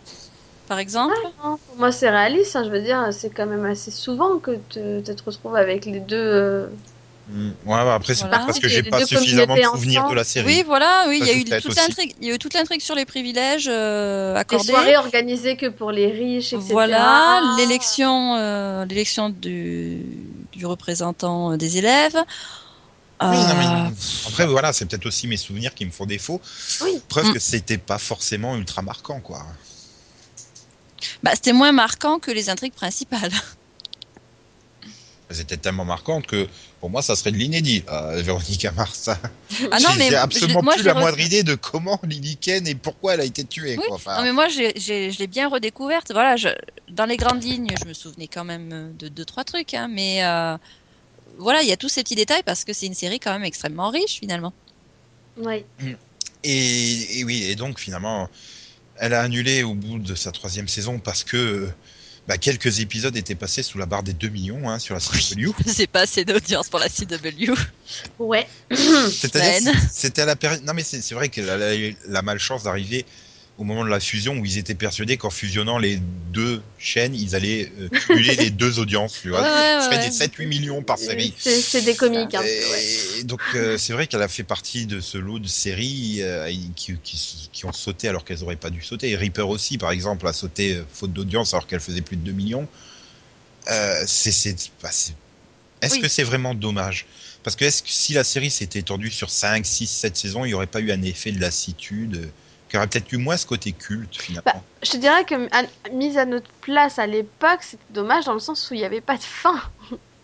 [0.68, 1.14] par exemple.
[1.44, 2.56] Non, pour moi c'est réaliste.
[2.56, 5.84] hein, je veux dire, c'est quand même assez souvent que te- tu te retrouves avec
[5.84, 6.16] les deux.
[6.16, 6.66] euh,
[7.28, 7.48] hmm.
[7.48, 8.38] ouais, bah, après c'est Voilà.
[8.38, 10.46] pas parce que Les j'ai pas suffisamment de souvenirs de la série.
[10.46, 12.80] Oui, voilà, oui, il y a eu toute l'intrigue, il y a eu toute l'intrigue
[12.80, 14.64] sur les privilèges euh, des accordés.
[14.72, 16.72] soirées organisées que pour les riches, etc.
[16.72, 20.02] Voilà, l'élection, euh, l'élection du,
[20.52, 22.16] du représentant des élèves.
[23.22, 26.40] Oui, non, mais Euh, après voilà, c'est peut-être aussi mes souvenirs qui me font défaut.
[26.82, 27.00] Oui.
[27.08, 27.32] Preuve Mm.
[27.34, 29.44] que c'était pas forcément ultra marquant, quoi.
[31.22, 33.32] bah, c'était moins marquant que les intrigues principales.
[35.38, 36.48] Étaient tellement marquantes que
[36.80, 37.84] pour moi, ça serait de l'inédit.
[37.88, 39.08] Euh, Véronica Mars.
[39.70, 42.66] Ah non, mais j'ai absolument je- moi, plus la moindre idée de comment Lily Ken
[42.66, 43.76] et pourquoi elle a été tuée.
[43.78, 43.94] Oui, Quoi.
[43.94, 46.10] Enfin, Non, mais moi, je l'ai bien redécouverte.
[46.12, 46.48] Voilà, je,
[46.88, 49.72] dans les grandes lignes, je me souvenais quand même euh, de deux, trois trucs.
[49.72, 50.56] Hein, mais euh,
[51.40, 53.44] voilà, il y a tous ces petits détails parce que c'est une série quand même
[53.44, 54.52] extrêmement riche finalement.
[55.36, 55.64] Oui.
[56.44, 58.28] et, et oui, et donc finalement,
[58.96, 61.68] elle a annulé au bout de sa troisième saison parce que
[62.28, 65.52] bah, quelques épisodes étaient passés sous la barre des 2 millions hein, sur la CW.
[65.66, 67.52] c'est pas assez d'audience pour la CW.
[68.18, 68.46] Ouais.
[68.70, 69.80] C'est-à-dire, Ben.
[69.90, 70.62] c'était à la période.
[70.64, 73.04] Non, mais c'est c'est vrai qu'elle a eu la malchance d'arriver
[73.60, 75.98] au moment de la fusion où ils étaient persuadés qu'en fusionnant les
[76.32, 79.18] deux chaînes, ils allaient euh, cumuler les deux audiences.
[79.20, 80.08] Tu vois, Ouais, ouais, Ce serait ouais.
[80.08, 81.34] des 7-8 millions par série.
[81.38, 82.34] C'est des comiques.
[82.42, 86.50] Et donc euh, c'est vrai qu'elle a fait partie de ce lot de séries euh,
[86.74, 89.10] qui, qui, qui ont sauté alors qu'elles auraient pas dû sauter.
[89.10, 92.22] Et Reaper aussi, par exemple, a sauté euh, faute d'audience alors qu'elle faisait plus de
[92.22, 92.66] 2 millions.
[94.06, 95.12] C'est, bah, c'est-
[95.82, 96.00] Est-ce Oui.
[96.00, 97.04] que c'est vraiment dommage?
[97.42, 100.48] Parce que est-ce que si la série s'était étendue sur 5, 6, 7 saisons, il
[100.48, 102.30] n'y aurait pas eu un effet de lassitude
[102.70, 104.52] qui aurait peut-être eu moins ce côté culte finalement.
[104.54, 108.34] Bah, Je te dirais que à- mise à notre place à l'époque, c'était dommage dans
[108.34, 109.60] le sens où il n'y avait pas de fin.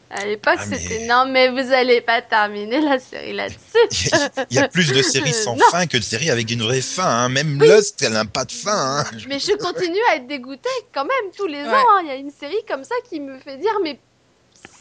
[0.08, 4.06] À l'époque, Ah, mais- c'était non, mais vous allez pas terminer la série là-dessus.
[4.50, 5.64] Il y a plus de séries sans Non.
[5.72, 7.04] fin que de séries avec une vraie fin.
[7.04, 7.28] hein.
[7.28, 7.66] Même Oui.
[7.66, 9.00] Lost, elle n'a pas de fin.
[9.00, 9.04] hein.
[9.28, 11.68] mais je continue à être dégoûtée quand même tous les Ouais.
[11.68, 11.84] ans.
[11.96, 12.00] hein.
[12.02, 13.98] Il y a une série comme ça qui me fait dire, mais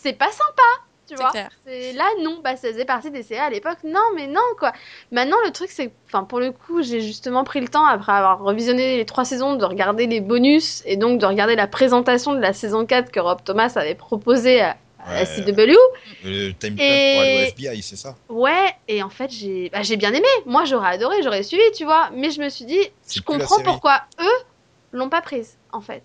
[0.03, 0.61] c'est pas sympa.
[1.07, 3.77] Tu vois, là non, bah ça faisait partie des séries à l'époque.
[3.83, 4.73] Non, mais non quoi.
[5.11, 8.39] Maintenant le truc c'est, enfin pour le coup j'ai justement pris le temps après avoir
[8.39, 12.39] revisionné les trois saisons de regarder les bonus et donc de regarder la présentation de
[12.39, 14.77] la saison 4 que Rob Thomas avait proposé à,
[15.07, 15.25] la Ouais.
[15.25, 15.75] CW.
[16.23, 18.15] Le time clock Et- pour aller au FBI, c'est ça?
[18.27, 20.25] Ouais, et en fait, j'ai bah, j'ai bien aimé.
[20.47, 22.09] Moi, j'aurais adoré, j'aurais suivi, tu vois.
[22.15, 24.45] Mais je me suis dit, C'est je comprends pourquoi eux
[24.91, 26.01] l'ont pas prise, en fait.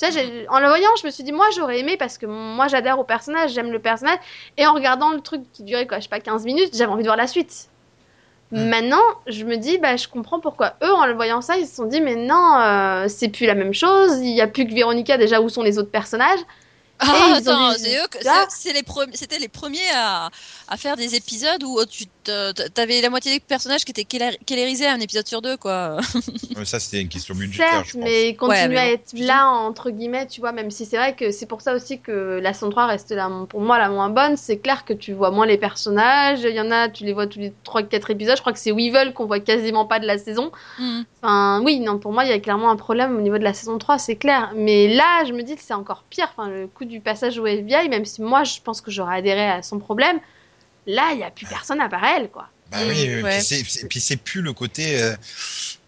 [0.00, 2.66] Tu sais, en le voyant, je me suis dit, moi, j'aurais aimé parce que moi,
[2.68, 4.18] j'adhère au personnage, j'aime le personnage.
[4.56, 7.02] Et en regardant le truc qui durait, quoi, je sais pas, 15 minutes, j'avais envie
[7.02, 7.68] de voir la suite.
[8.50, 8.68] Mm.
[8.68, 11.76] Maintenant, je me dis, bah, je comprends pourquoi eux, en le voyant ça, ils se
[11.76, 14.18] sont dit, mais non, euh, c'est plus la même chose.
[14.20, 16.40] Il y a plus que Véronica, déjà, où sont les autres personnages
[16.98, 18.06] Ah, attends, c'est eux
[19.16, 20.30] c'était les premiers à,
[20.68, 22.10] à faire des épisodes où tu te-
[22.74, 25.98] t'avais la moitié des personnages qui étaient kélérisés à un épisode sur deux, quoi.
[26.64, 28.02] Ça, c'était une question budgétaire, Certes, je pense.
[28.04, 30.96] mais il continue Ouais, mais à être là, entre guillemets, tu vois, même si c'est
[30.96, 33.88] vrai que c'est pour ça aussi que la saison 3 reste là, pour moi la
[33.88, 34.36] moins bonne.
[34.36, 36.40] C'est clair que tu vois moins les personnages.
[36.42, 38.36] Il y en a, tu les vois tous les 3-4 épisodes.
[38.36, 40.52] Je crois que c'est Weevil qu'on voit quasiment pas de la saison.
[40.78, 41.04] Mhm.
[41.22, 43.54] Enfin, oui, non, pour moi, il y a clairement un problème au niveau de la
[43.54, 44.52] saison 3, c'est clair.
[44.54, 46.28] Mais là, je me dis que c'est encore pire.
[46.36, 49.48] Enfin, le coup du passage au FBI, même si moi, je pense que j'aurais adhéré
[49.48, 50.18] à son problème,
[50.86, 52.48] là, il n'y a plus personne à part elle, quoi.
[52.70, 53.36] Bah Mm, oui, oui, ouais.
[53.38, 55.00] puis c'est- c'est- puis c'est plus le côté.
[55.02, 55.14] euh,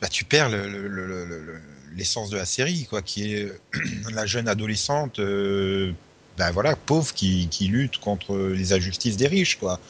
[0.01, 1.61] bah, tu perds le- le- le- le- le-
[1.97, 3.59] l'essence de la série, quoi, qui est euh,
[4.13, 5.93] la jeune adolescente, euh,
[6.37, 9.81] bah voilà, pauvre, qui, qui lutte contre les injustices des riches, quoi.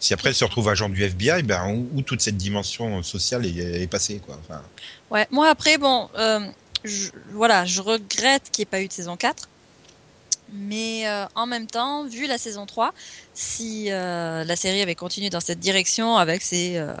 [0.00, 3.44] Si après elle se retrouve agent du FBI, ben où, où toute cette dimension sociale
[3.46, 4.38] est, est passée, quoi.
[4.42, 4.62] Enfin,
[5.10, 6.40] Ouais, moi après, bon, euh,
[6.82, 9.48] je, voilà, je regrette qu'il n'y ait pas eu de saison 4.
[10.52, 12.92] Mais euh, en même temps, vu la saison 3,
[13.34, 16.92] si euh, la série avait continué dans cette direction avec ses, euh,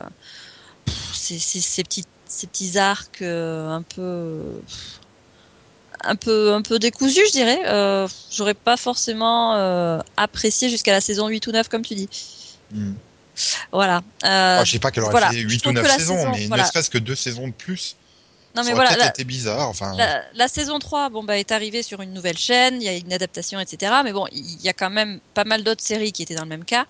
[0.86, 4.40] pff, ces, ces, ces petits, ces petits arcs euh, un peu.
[4.66, 4.98] pff,
[6.04, 7.60] un peu, un peu décousus, je dirais.
[7.66, 12.08] Euh, J'aurais pas forcément euh, apprécié jusqu'à la saison 8 ou 9, comme tu dis.
[12.72, 12.94] hmm.
[13.70, 14.02] Voilà.
[14.22, 15.94] Alors, je sais pas qu'elle aurait voilà, fait je 8 ou trouve 9 que la
[15.98, 16.62] saisons, saison- mais voilà.
[16.64, 17.96] ne serait-ce que deux saisons de plus,
[18.54, 18.96] non, mais voilà.
[18.96, 19.68] la- été bizarre.
[19.68, 22.88] Enfin, La, la saison 3 bon, bah, est arrivée sur une nouvelle chaîne, il y
[22.88, 23.92] a une adaptation, etc.
[24.04, 26.48] Mais bon, il y a quand même pas mal d'autres séries qui étaient dans le
[26.48, 26.86] même cas.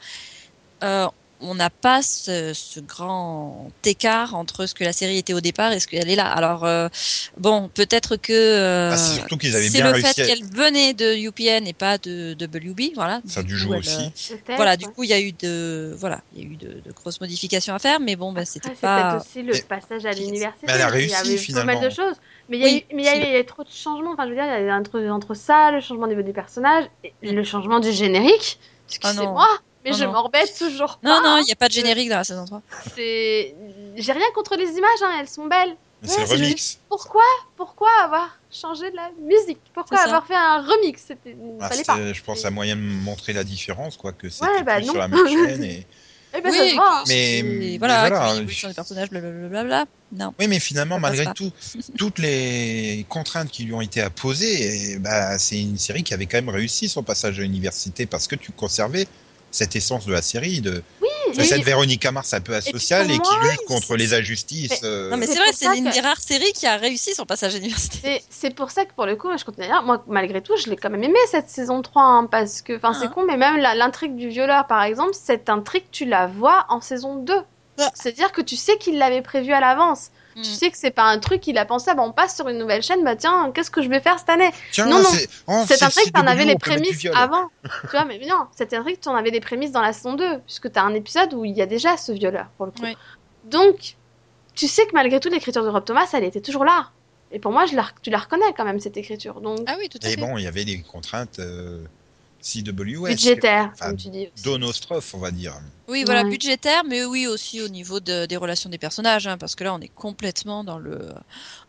[0.82, 1.08] Euh,
[1.42, 5.72] on n'a pas ce, ce grand écart entre ce que la série était au départ
[5.72, 6.26] et ce qu'elle est là.
[6.30, 6.88] Alors, euh,
[7.38, 10.26] bon, peut-être que euh, Ah, c'est surtout qu'ils avaient c'est bien le réussi fait à-
[10.26, 12.92] qu'elle venait de UPN et pas de WB.
[12.94, 13.20] Voilà.
[13.26, 14.32] ça a dû coup, jouer elle, euh, aussi.
[14.34, 16.80] Peut-être, Voilà, du coup, il y a eu de, voilà, il y a eu de,
[16.80, 19.12] de grosses modifications à faire, mais bon, bah, c'était c'est pas.
[19.12, 20.66] peut-être aussi le Mais- passage à l'université.
[20.68, 21.80] elle a Il y réussi, avait pas mal finalement.
[21.82, 22.16] de choses.
[22.48, 24.12] Mais il y a, Oui, eu, y a, trop de changements.
[24.12, 26.22] Enfin, je veux dire, il y a eu entre, entre ça, le changement au niveau
[26.22, 26.84] des personnages,
[27.22, 28.58] et le changement du générique.
[29.02, 29.48] Ah Excusez-moi,
[29.84, 30.12] mais Non, je non.
[30.12, 31.22] m'embête toujours Non, pas.
[31.22, 32.62] non, il n'y a pas de générique dans la saison 3.
[32.94, 33.54] C'est...
[33.96, 35.76] J'ai rien contre les images, hein, elles sont belles.
[36.02, 36.78] Mais Ouais, c'est remix.
[36.88, 37.22] Pourquoi
[37.56, 39.60] Pourquoi avoir changé de la musique?
[39.72, 41.00] Pourquoi avoir fait un remix?
[41.06, 41.36] C'était...
[41.60, 42.12] Ah, pas.
[42.12, 44.86] je pense, un moyen de montrer la différence, quoi, que c'était Ouais, bah non.
[44.86, 45.62] sur la même chaîne.
[45.64, 45.86] Et...
[46.34, 49.84] Eh ben, oui, que Mais- c'est- mais voilà, voilà, hein, évolution des personnages, blablabla.
[50.12, 50.32] Non.
[50.40, 51.34] Oui, mais finalement, malgré pas.
[51.34, 51.52] tout,
[51.98, 56.24] toutes les contraintes qui lui ont été imposées, et bah, c'est une série qui avait
[56.24, 59.06] quand même réussi son passage à l'université parce que tu conservais
[59.52, 60.82] cette essence de la série, de,
[61.34, 64.70] de Et- cette Véronica Mars un peu asociale et, qui lutte contre les injustices.
[64.82, 67.14] Mais- euh, Non, mais C'est vrai, c'est l'une que- des rares séries qui a réussi
[67.14, 67.98] son passage à l'université.
[68.02, 70.56] C'est- C'est pour ça que pour le coup, je continue à dire, moi malgré tout,
[70.56, 73.12] je l'ai quand même aimé cette saison 3, hein, parce que, enfin c'est Ah.
[73.14, 77.16] con, mais même l'intrigue du violeur par exemple, cette intrigue tu la vois en saison
[77.16, 77.40] 2.
[77.78, 77.90] Ah.
[77.94, 80.08] C'est-à-dire que tu sais qu'il l'avait prévu à l'avance.
[80.36, 80.42] Mm.
[80.42, 82.48] Tu sais que c'est pas un truc qu'il a pensé, ah, bah, on passe sur
[82.48, 85.04] une nouvelle chaîne, bah tiens, qu'est-ce que je vais faire cette année Tiens, non, non,
[85.10, 87.48] c'est- oh, c'est intrigue, t'en CW, avais les prémices avant.
[87.82, 90.70] tu vois, mais non, cette intrigue, t'en avais les prémices dans la saison 2, puisque
[90.72, 92.82] t'as un épisode où il y a déjà ce violeur, pour le coup.
[92.82, 92.96] Oui.
[93.44, 93.96] Donc,
[94.54, 96.90] tu sais que malgré tout, l'écriture de Rob Thomas, elle était toujours là.
[97.34, 99.40] Et pour moi, je la, tu la reconnais quand même, cette écriture.
[99.40, 100.20] Donc, Ah oui, tout à Et fait.
[100.20, 101.82] bon, il y avait des contraintes euh,
[102.42, 103.08] CWS.
[103.10, 104.28] budgétaire, enfin, comme tu dis.
[104.34, 104.42] aussi.
[104.44, 105.54] Donostrophe, on va dire.
[105.88, 106.30] Oui, voilà, Ouais.
[106.30, 109.74] budgétaire, mais oui aussi au niveau de- des relations des personnages, hein, parce que là,
[109.74, 110.98] on est complètement dans le.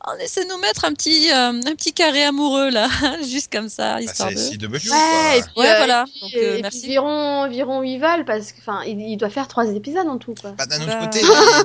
[0.08, 2.88] On essaie de nous mettre un petit, euh, un petit carré amoureux là,
[3.28, 4.36] juste comme ça, Bah, histoire de.
[4.36, 5.36] CW, Ouais, quoi.
[5.38, 6.06] et puis, Ouais, euh, voilà.
[6.16, 6.98] et Donc, et euh, puis merci.
[7.00, 10.52] Où ils veulent, parce que, enfin, il, il doit faire trois épisodes en tout, quoi.
[10.52, 11.22] Bah, d'un autre Bah, côté,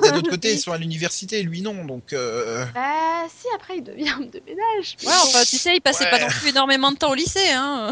[0.09, 2.13] d'un autre côté, ils sont à l'université, lui non, donc.
[2.13, 4.97] euh, Bah, si, après, il devient homme de ménage.
[5.03, 6.09] Ouais, enfin, tu sais, il passait Ouais.
[6.11, 7.91] pas non plus énormément de temps au lycée, hein.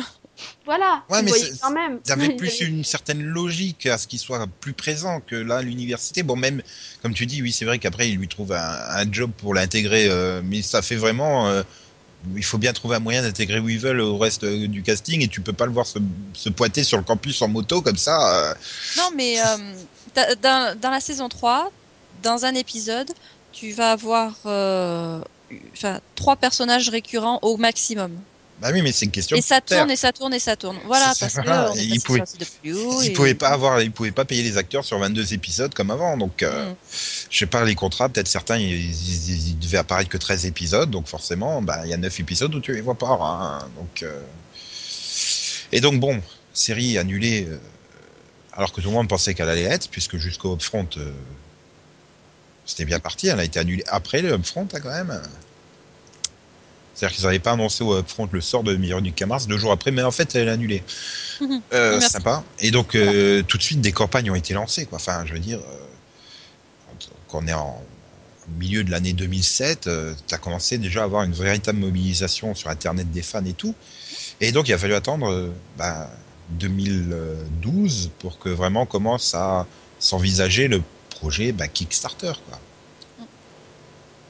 [0.66, 1.32] Voilà, Ouais, mais
[1.62, 2.00] quand même.
[2.06, 5.58] Il y avait plus une certaine logique à ce qu'il soit plus présent que là
[5.58, 6.24] à l'université.
[6.24, 6.62] Bon, même
[7.02, 10.08] comme tu dis, oui, c'est vrai qu'après il lui trouve un, un job pour l'intégrer,
[10.10, 11.48] euh, mais ça fait vraiment.
[11.50, 11.64] euh,
[12.36, 15.40] il faut bien trouver un moyen d'intégrer Weevil au reste euh, du casting et tu
[15.42, 16.00] peux pas le voir se,
[16.34, 18.50] se pointer sur le campus en moto comme ça.
[18.52, 18.54] euh.
[18.98, 19.74] Non, mais euh,
[20.16, 21.72] da- dans, dans la saison 3,
[22.24, 23.10] dans un épisode,
[23.54, 25.20] tu vas avoir euh,
[25.74, 28.12] enfin, trois personnages récurrents au maximum.
[28.60, 30.80] Bah oui, mais c'est une question Et ça tourne et ça tourne et ça tourne.
[30.86, 32.24] Voilà, parce que voilà, on est il pouvait-
[32.64, 35.92] Ils et- pouvaient pas avoir, ils pouvaient pas payer les acteurs sur 22 épisodes comme
[35.92, 36.76] avant, donc euh, Mm.
[37.30, 40.90] je sais pas les contrats, peut-être certains ils, ils- ils devaient apparaître que 13 épisodes,
[40.90, 44.02] donc forcément, bah il y a 9 épisodes où tu les vois pas, hein, donc
[44.02, 44.22] euh,
[45.72, 46.20] et donc bon,
[46.54, 47.60] série annulée euh,
[48.54, 51.12] alors que tout le monde pensait qu'elle allait être, puisque jusqu'au Upfront, euh,
[52.66, 53.28] c'était bien parti.
[53.28, 55.22] Elle a été annulée après le Upfront, hein, quand même.
[56.98, 59.92] C'est-à-dire qu'ils n'avaient pas annoncé au Upfront le sort de Véronique Mars deux jours après,
[59.92, 60.84] mais en fait, elle est annulée.
[61.72, 62.44] Euh, sympa.
[62.60, 64.88] Et donc, euh, tout de suite, des campagnes ont été lancées.
[64.88, 64.96] Quoi.
[64.96, 66.96] Enfin, je veux dire, euh,
[67.28, 67.80] quand on est en
[68.48, 69.90] au milieu de l'année 2007,
[70.28, 73.76] tu as commencé déjà à avoir une véritable mobilisation sur Internet des fans et tout.
[74.40, 76.10] Et donc, il a fallu attendre euh, bah,
[76.52, 79.66] 2012 pour que vraiment commence à
[80.00, 82.34] s'envisager le projet bah, Kickstarter.
[82.48, 82.60] Quoi.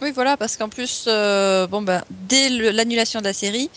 [0.01, 3.69] Oui, voilà, parce qu'en plus, euh, bon ben, dès l'annulation de la série,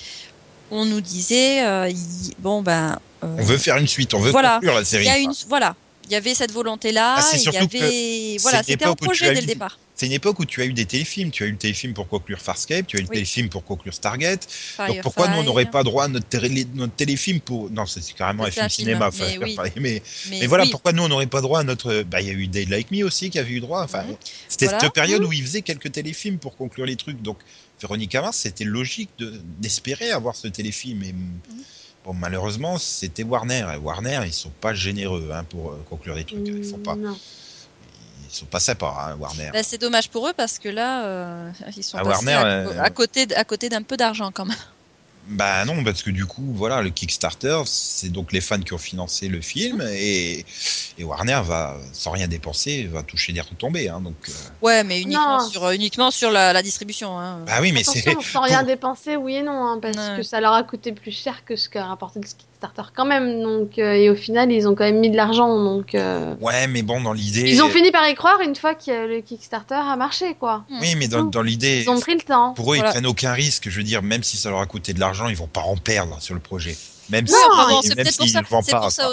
[0.70, 1.90] on nous disait, euh,
[2.38, 4.54] bon ben, euh, On veut faire une suite, on veut Voilà.
[4.54, 5.06] conclure la série.
[5.06, 5.22] y a quoi.
[5.22, 5.74] une, voilà,
[6.10, 9.40] il y avait cette volonté-là, Ah, il y avait, voilà, c'était un projet dès eu-
[9.42, 9.78] le départ.
[9.94, 11.30] C'est une époque où tu as eu des téléfilms.
[11.30, 13.14] Tu as eu le téléfilm pour conclure Farscape, tu as eu le Oui.
[13.16, 14.40] téléfilm pour conclure Stargate.
[14.40, 14.50] Donc
[14.86, 15.00] Firefly.
[15.02, 18.44] pourquoi nous on n'aurait pas droit à notre, télé- notre téléfilm pour non c'est carrément
[18.44, 19.56] un film cinéma mais enfin, oui.
[19.56, 22.26] mais, mais, Mais, voilà oui, pourquoi nous on n'aurait pas droit à notre bah il
[22.26, 24.16] y a eu Day Like Me aussi qui avait eu droit enfin Mhm.
[24.48, 24.80] c'était Voilà.
[24.80, 27.38] cette période où ils faisaient quelques téléfilms pour conclure les trucs donc
[27.80, 31.40] Véronica Mars c'était logique de d'espérer avoir ce téléfilm et Mhm.
[32.04, 36.24] Bon malheureusement c'était Warner et Warner ils sont pas généreux hein, pour euh, conclure des
[36.24, 37.16] trucs ils sont pas Non.
[38.28, 41.50] ils sont pas sympas hein, Warner Bah, c'est dommage pour eux parce que là, euh,
[41.76, 44.46] ils sont À passés Warner, à, euh, à côté, à côté d'un peu d'argent quand
[44.46, 44.56] même.
[45.30, 48.78] Bah non, parce que du coup, voilà, le Kickstarter, c'est donc les fans qui ont
[48.78, 50.44] financé le film et,
[50.98, 53.88] et Warner va, sans rien dépenser, va toucher des retombées.
[53.88, 55.48] Hein, donc, euh, Ouais, mais uniquement Non.
[55.48, 57.18] sur, uniquement sur la, la distribution.
[57.18, 57.44] Hein.
[57.46, 60.16] bah oui, mais c'est sans rien pour- dépenser, oui et non, hein, parce Ouais.
[60.16, 62.26] que ça leur a coûté plus cher que ce qu'a rapporté le
[62.60, 63.42] Kickstarter quand même.
[63.42, 65.48] Donc, euh, et au final, ils ont quand même mis de l'argent.
[65.62, 68.74] Donc, euh, ouais, mais bon, dans l'idée, ils ont fini par y croire une fois
[68.74, 70.64] que le Kickstarter a marché, quoi.
[70.80, 72.52] oui, mais dans, dans l'idée, Ils ont pris le temps.
[72.52, 72.90] pour eux, Voilà.
[72.90, 73.68] ils prennent aucun risque.
[73.68, 75.76] Je veux dire, même si ça leur a coûté de l'argent, ils vont pas en
[75.76, 76.76] perdre sur le projet.
[77.10, 78.42] Même Non, si, bon, c'est même peut-être pour ça.
[78.42, 78.80] vendent c'est pas.
[78.80, 79.08] pour ça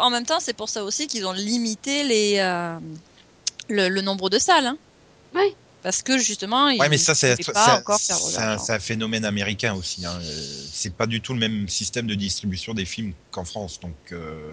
[0.00, 2.76] en même temps, c'est pour ça aussi qu'ils ont limité les, euh,
[3.68, 4.66] le, le nombre de salles.
[4.66, 4.76] Hein.
[5.34, 5.54] Oui.
[5.82, 10.04] Parce que justement, Ouais, mais ça, c'est pas encore faire un, phénomène américain aussi.
[10.04, 10.18] Hein.
[10.20, 13.78] Euh, C'est pas du tout le même système de distribution des films qu'en France.
[13.80, 14.52] Donc, euh,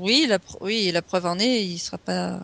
[0.00, 2.40] Oui, la, oui, preuve en est, il sera pas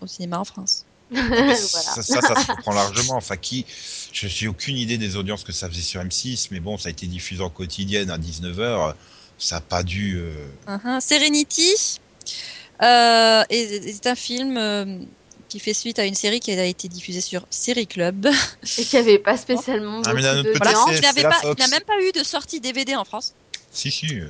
[0.00, 0.84] au cinéma en France.
[1.10, 1.54] voilà.
[1.56, 3.14] ça, ça, ça se comprend largement.
[3.16, 3.64] Enfin, qui,
[4.12, 6.90] je n'ai aucune idée des audiences que ça faisait sur M6, mais bon, ça a
[6.90, 8.94] été diffusé en quotidienne à 19h.
[9.38, 10.16] Ça n'a pas dû.
[10.16, 10.32] euh,
[10.68, 11.00] Uh-huh.
[11.00, 11.98] Serenity
[12.82, 14.98] euh, est, est un film euh,
[15.48, 18.26] qui fait suite à une série qui a été diffusée sur Série Club.
[18.78, 21.54] Et qui avait pas spécialement Ah, beaucoup de n'avait pas, Fox.
[21.54, 23.34] qui n'a même pas eu de sortie DVD en France.
[23.70, 24.20] Si, si.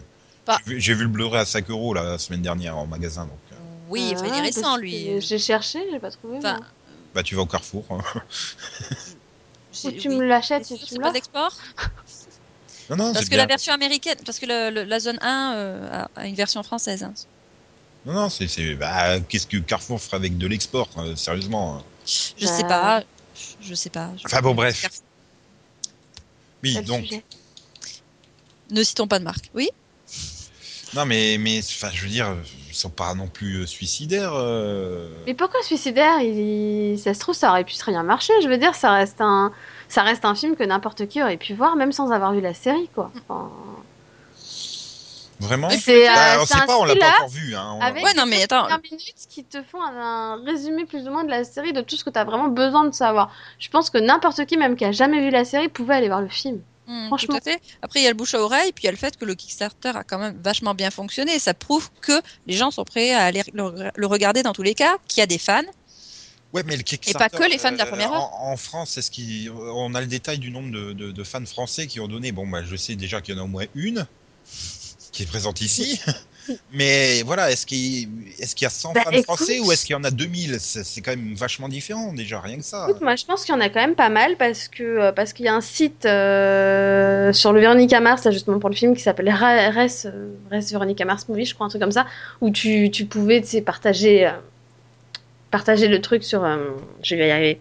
[0.45, 0.59] Pas.
[0.67, 3.23] J'ai vu- le Blu-ray à 5 euros la semaine dernière en magasin.
[3.25, 3.57] Donc, euh,
[3.89, 5.21] Oui, enfin, il est Ah, récent lui.
[5.21, 6.37] J'ai cherché, j'ai pas trouvé.
[6.39, 6.67] Enfin, moi.
[7.15, 7.85] bah, tu vas au Carrefour.
[7.91, 7.99] hein.
[9.85, 10.17] Ou tu oui.
[10.17, 11.57] me l'achètes sûr, tu c'est me pas d'export
[12.91, 15.89] Non, non, Parce que la version américaine, parce que le- le- la zone 1 euh,
[15.91, 17.03] a, a une version française.
[17.03, 17.12] hein.
[18.07, 18.49] Non, non, c'est.
[18.49, 21.79] c'est- Bah, Qu'est-ce que Carrefour ferait avec de l'export hein, Sérieusement.
[21.79, 21.83] hein.
[22.07, 22.53] Je Bah.
[22.57, 23.03] sais pas.
[23.61, 24.11] Je sais pas.
[24.17, 24.87] Je- Enfin, bon, bref.
[26.63, 27.05] Oui, donc.
[27.05, 27.25] sujet?
[28.71, 29.51] Ne citons pas de marque.
[29.55, 29.69] Oui?
[30.95, 32.35] Non, mais, mais enfin, je veux dire,
[32.69, 34.33] ils sont pas non plus euh, suicidaires.
[34.35, 35.11] euh.
[35.27, 36.99] Mais pourquoi suicidaire il...
[36.99, 38.33] Ça se trouve, ça aurait pu très bien marcher.
[38.43, 39.53] Je veux dire, ça reste un,
[39.89, 42.55] ça reste un film que n'importe qui aurait pu voir, même sans avoir vu la
[42.55, 43.11] série, quoi.
[43.29, 43.51] Enfin,
[45.45, 47.55] Vraiment c'est, Bah, euh, On c'est sait un pas, on l'a pas encore vu.
[47.55, 48.66] Hein, on- avec Ouais, non, mais attends.
[48.90, 49.97] minutes qui te font un,
[50.38, 52.49] un résumé plus ou moins de la série, de tout ce que tu as vraiment
[52.49, 53.30] besoin de savoir.
[53.59, 56.22] Je pense que n'importe qui, même qui a jamais vu la série, pouvait aller voir
[56.22, 56.61] le film.
[56.86, 57.38] Hmm, Franchement.
[57.38, 57.62] Tout à fait.
[57.82, 59.24] Après, il y a le bouche à oreille, puis il y a le fait que
[59.24, 61.38] le Kickstarter a quand même vachement bien fonctionné.
[61.38, 64.74] Ça prouve que les gens sont prêts à aller le, le regarder dans tous les
[64.74, 65.62] cas, qu'il y a des fans.
[66.53, 68.30] Ouais, mais le Kickstarter, Et pas que les fans de la euh, première heure.
[68.40, 71.45] En, en France, est-ce qu'il, on a le détail du nombre de, de- de fans
[71.47, 72.30] français qui ont donné.
[72.32, 74.07] Bon, bah, je sais déjà qu'il y en a au moins une
[75.15, 76.01] qui est présente ici.
[76.75, 78.03] Mais voilà, est-ce qu'il,
[78.61, 79.25] y a 100 Bah, fans écoute.
[79.25, 82.59] français ou est-ce qu'il y en a 2000 c'est, quand même vachement différent déjà, rien
[82.59, 82.87] que ça.
[82.89, 85.12] Écoute, moi, je pense qu'il y en a quand même pas mal parce que euh,
[85.12, 88.77] parce qu'il y a un site euh, sur le Véronica Mars, là, justement pour le
[88.77, 90.07] film, qui s'appelle euh, Res
[90.71, 92.07] Véronica Mars Movie, je crois, un truc comme ça,
[92.43, 94.33] où tu, tu pouvais, partager, euh,
[95.51, 96.45] partager le truc sur.
[96.45, 96.59] euh,
[97.03, 97.59] je vais y arriver.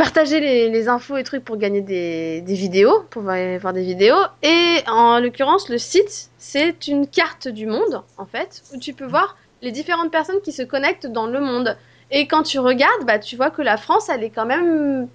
[0.00, 4.16] Partager les, les infos et trucs pour gagner des, des vidéos, pour voir, des vidéos.
[4.42, 9.04] Et en l'occurrence, le site, c'est une carte du monde, en fait, où tu peux
[9.04, 11.76] voir les différentes personnes qui se connectent dans le monde.
[12.10, 15.06] Et quand tu regardes, bah, tu vois que la France, elle est quand même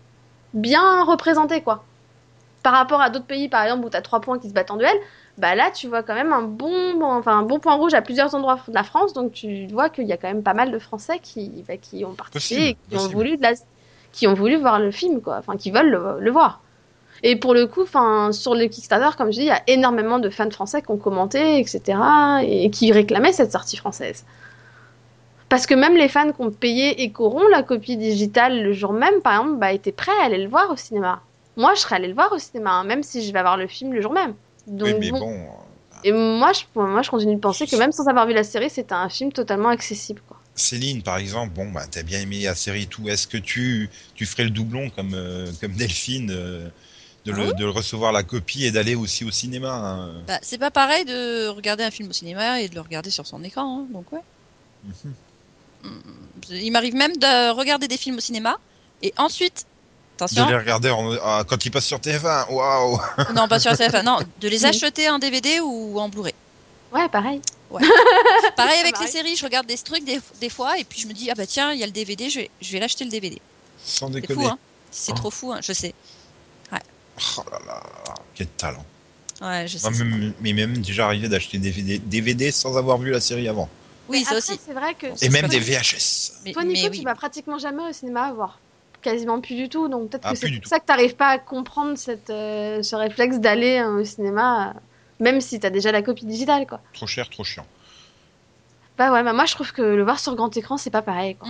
[0.53, 1.83] bien représentée, quoi.
[2.61, 4.69] Par rapport à d'autres pays, par exemple, où tu as trois points qui se battent
[4.69, 4.95] en duel,
[5.39, 8.35] bah là, tu vois quand même un bon, enfin, un bon point rouge à plusieurs
[8.35, 9.13] endroits de la France.
[9.13, 12.05] Donc, tu vois qu'il y a quand même pas mal de Français qui, bah, qui
[12.05, 13.53] ont participé Possible, et qui ont, voulu de la...
[14.15, 15.37] qui ont voulu voir le film, quoi.
[15.37, 16.61] Enfin, qui veulent le, le voir.
[17.23, 20.19] Et pour le coup, enfin, sur le Kickstarter, comme je dis, il y a énormément
[20.19, 21.99] de fans français qui ont commenté, etc.,
[22.43, 24.25] et qui réclamaient cette sortie française.
[25.49, 28.73] Parce que même les fans qui ont payé et qui auront la copie digitale le
[28.73, 31.21] jour même, par exemple, bah, étaient prêts à aller le voir au cinéma.
[31.55, 33.67] Moi, je serais allé le voir au cinéma, hein, même si je vais voir le
[33.67, 34.35] film le jour même.
[34.67, 35.19] Donc, Oui, mais bon.
[35.19, 35.49] bon.
[36.03, 38.69] Et moi je, moi, je continue de penser que même sans avoir vu la série,
[38.69, 40.21] c'était un film totalement accessible.
[40.27, 40.37] Quoi.
[40.55, 43.07] Céline, par exemple, bon, bah, t'as bien aimé la série et tout.
[43.09, 46.69] Est-ce que tu, tu ferais le doublon comme, euh, comme Delphine, euh,
[47.25, 50.13] de, Ah le, oui de recevoir la copie et d'aller aussi au cinéma hein?
[50.27, 53.27] Bah, c'est pas pareil de regarder un film au cinéma et de le regarder sur
[53.27, 54.21] son écran, hein, donc ouais.
[54.83, 55.13] Mhm.
[56.49, 58.57] Il m'arrive même de regarder des films au cinéma
[59.01, 59.65] et ensuite,
[60.19, 62.45] De attention, les regarder en- ah, quand ils passent sur TF1.
[62.49, 62.99] Waouh
[63.33, 66.33] non pas sur la TF1, non, de les acheter en DVD ou en Blu-ray.
[66.95, 67.41] Ouais, pareil.
[68.55, 71.13] Pareil avec les séries, je regarde des trucs des, des fois et puis je me
[71.13, 73.09] dis ah bah tiens il y a le DVD, je vais, je vais l'acheter le
[73.11, 73.41] DVD.
[73.83, 74.43] Sans C'est déconner.
[74.43, 74.57] fou hein,
[74.91, 75.15] c'est Oh.
[75.15, 75.93] trop fou hein, je sais.
[77.37, 77.81] Oh là là,
[78.33, 78.85] quel talent.
[79.41, 79.89] Ouais je sais.
[79.89, 83.47] Moi, même, mais même déjà arrivé d'acheter des DVD, DVD sans avoir vu la série
[83.47, 83.69] avant.
[84.09, 84.59] Oui Mais ça après, aussi.
[84.65, 85.07] C'est vrai que.
[85.25, 85.59] Et même des.
[85.59, 86.33] VHS.
[86.45, 88.59] Mais, Toi, Nico, mais tu vas pratiquement jamais au cinéma voir.
[89.01, 89.87] Quasiment plus du tout.
[89.87, 92.95] Donc peut-être Ah, que c'est pour ça que t'arrives pas à comprendre cette, euh, ce
[92.95, 94.79] réflexe d'aller euh, au cinéma, euh,
[95.19, 96.81] même si t'as déjà la copie digitale, quoi.
[96.93, 97.67] Trop cher, trop chiant.
[98.97, 101.35] Bah ouais, bah moi je trouve que le voir sur grand écran, c'est pas pareil,
[101.37, 101.49] quoi.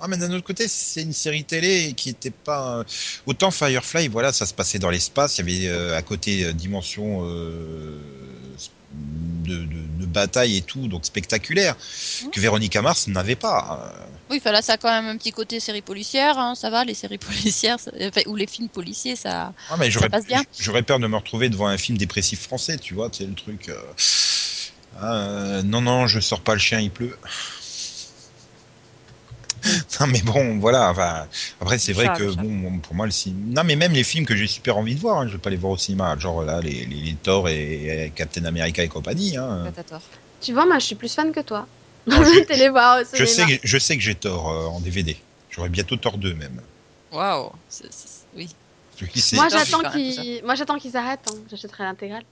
[0.00, 2.78] Ah, mais d'un autre côté, c'est une série télé qui était pas.
[2.80, 2.84] euh,
[3.26, 5.38] Autant Firefly, voilà, ça se passait dans l'espace.
[5.38, 7.98] Il y avait euh, à côté euh, dimension euh,
[8.96, 11.76] de, de, de bataille et tout, donc spectaculaire,
[12.22, 12.30] Mhm.
[12.30, 13.94] que Véronica Mars n'avait pas.
[14.00, 16.84] Euh, Oui, là, ça a quand même un petit côté série policière, hein, ça va,
[16.84, 17.18] les séries
[17.58, 19.52] policières, ça- enfin, ou les films policiers, ça.
[19.70, 20.42] Ah, mais passe bien.
[20.58, 23.68] j'aurais peur de me retrouver devant un film dépressif français, tu vois, c'est le truc.
[23.68, 23.76] euh,
[25.02, 27.16] euh, non, non, je sors pas le chien, il pleut.
[30.00, 30.90] non, mais bon, voilà.
[30.90, 31.26] Enfin,
[31.60, 33.62] après, c'est vrai que bon, pour moi, le cinéma.
[33.62, 35.50] Non, mais même les films que j'ai super envie de voir, hein, je vais pas
[35.50, 36.16] les voir au cinéma.
[36.18, 39.36] Genre là, les, les, les Thor et, et Captain America et compagnie.
[39.36, 39.64] Hein.
[40.40, 41.66] Tu vois, moi je suis plus fan que toi.
[42.06, 43.48] Non, je- les voir au Je cinéma.
[43.48, 45.16] sais, que, je sais que j'ai Thor euh, en DVD.
[45.50, 46.60] J'aurai bientôt Thor 2 même.
[47.12, 47.50] Waouh,
[48.36, 48.48] oui.
[49.32, 51.20] Moi j'attends qu'ils moi, j'attends qu'ils s'arrêtent.
[51.26, 51.34] hein.
[51.50, 52.24] J'achèterai l'intégrale.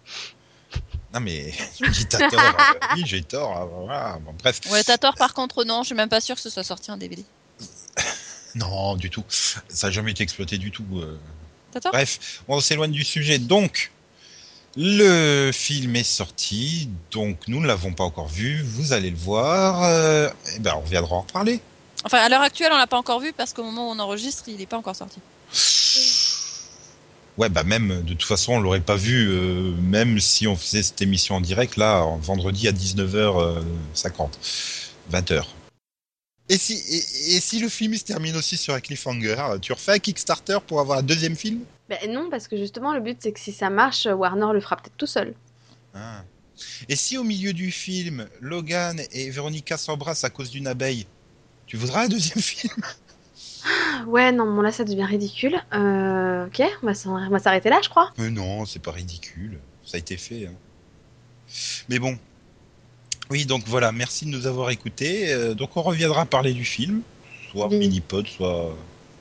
[1.12, 2.40] Non, mais je dis t'as Thor.
[2.40, 4.18] euh, oui, j'ai euh, voilà.
[4.24, 4.60] Bon, bref.
[4.70, 6.90] Ouais, t'as tort, par contre, non, je suis même pas sûr que ce soit sorti
[6.90, 7.24] en DVD.
[8.54, 9.24] Non, du tout.
[9.30, 10.84] Ça n'a jamais été exploité du tout.
[10.96, 11.18] euh.
[11.72, 13.38] T'as tort Bref, on s'éloigne du sujet.
[13.38, 13.90] Donc,
[14.76, 16.90] le film est sorti.
[17.12, 18.62] Donc, nous ne l'avons pas encore vu.
[18.62, 19.82] Vous allez le voir.
[19.84, 21.62] euh, et ben, on reviendra en reparler.
[22.04, 24.44] Enfin, à l'heure actuelle, on l'a pas encore vu parce qu'au moment où on enregistre,
[24.48, 25.20] il est pas encore sorti.
[27.38, 30.82] Ouais, bah même, de toute façon, on l'aurait pas vu, euh, même si on faisait
[30.82, 34.30] cette émission en direct, là, en vendredi à 19h50,
[35.10, 35.44] 20h.
[36.50, 39.72] Et si, et, et si le film il se termine aussi sur un cliffhanger, tu
[39.72, 41.60] refais un Kickstarter pour avoir un deuxième film?
[41.88, 44.76] Ben non, parce que justement, le but c'est que si ça marche, Warner le fera
[44.76, 45.34] peut-être tout seul.
[45.94, 46.22] Ah.
[46.88, 51.06] Et si au milieu du film, Logan et Véronica s'embrassent à cause d'une abeille,
[51.66, 52.82] tu voudras un deuxième film?
[54.06, 55.60] Ouais, non, bon là ça devient ridicule.
[55.72, 56.86] Euh, ok, on
[57.30, 58.12] va s'arrêter là, je crois.
[58.18, 59.58] Mais non, c'est pas ridicule.
[59.84, 60.46] Ça a été fait.
[60.46, 60.54] hein.
[61.88, 62.18] Mais bon.
[63.30, 65.32] Oui, donc voilà, merci de nous avoir écoutés.
[65.32, 67.02] Euh, donc on reviendra parler du film,
[67.50, 67.78] soit Oui.
[67.78, 68.76] mini-pod, soit,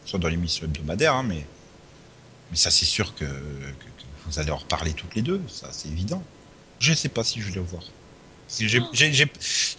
[0.06, 1.14] soit dans l'émission hebdomadaire.
[1.16, 1.46] hein, mais,
[2.50, 5.42] mais ça, c'est sûr que, que- que vous allez en reparler toutes les deux.
[5.48, 6.24] Ça, c'est évident.
[6.80, 7.84] Je sais pas si je vais le voir.
[8.52, 9.32] Parce que j'ai- j'ai- j'ai-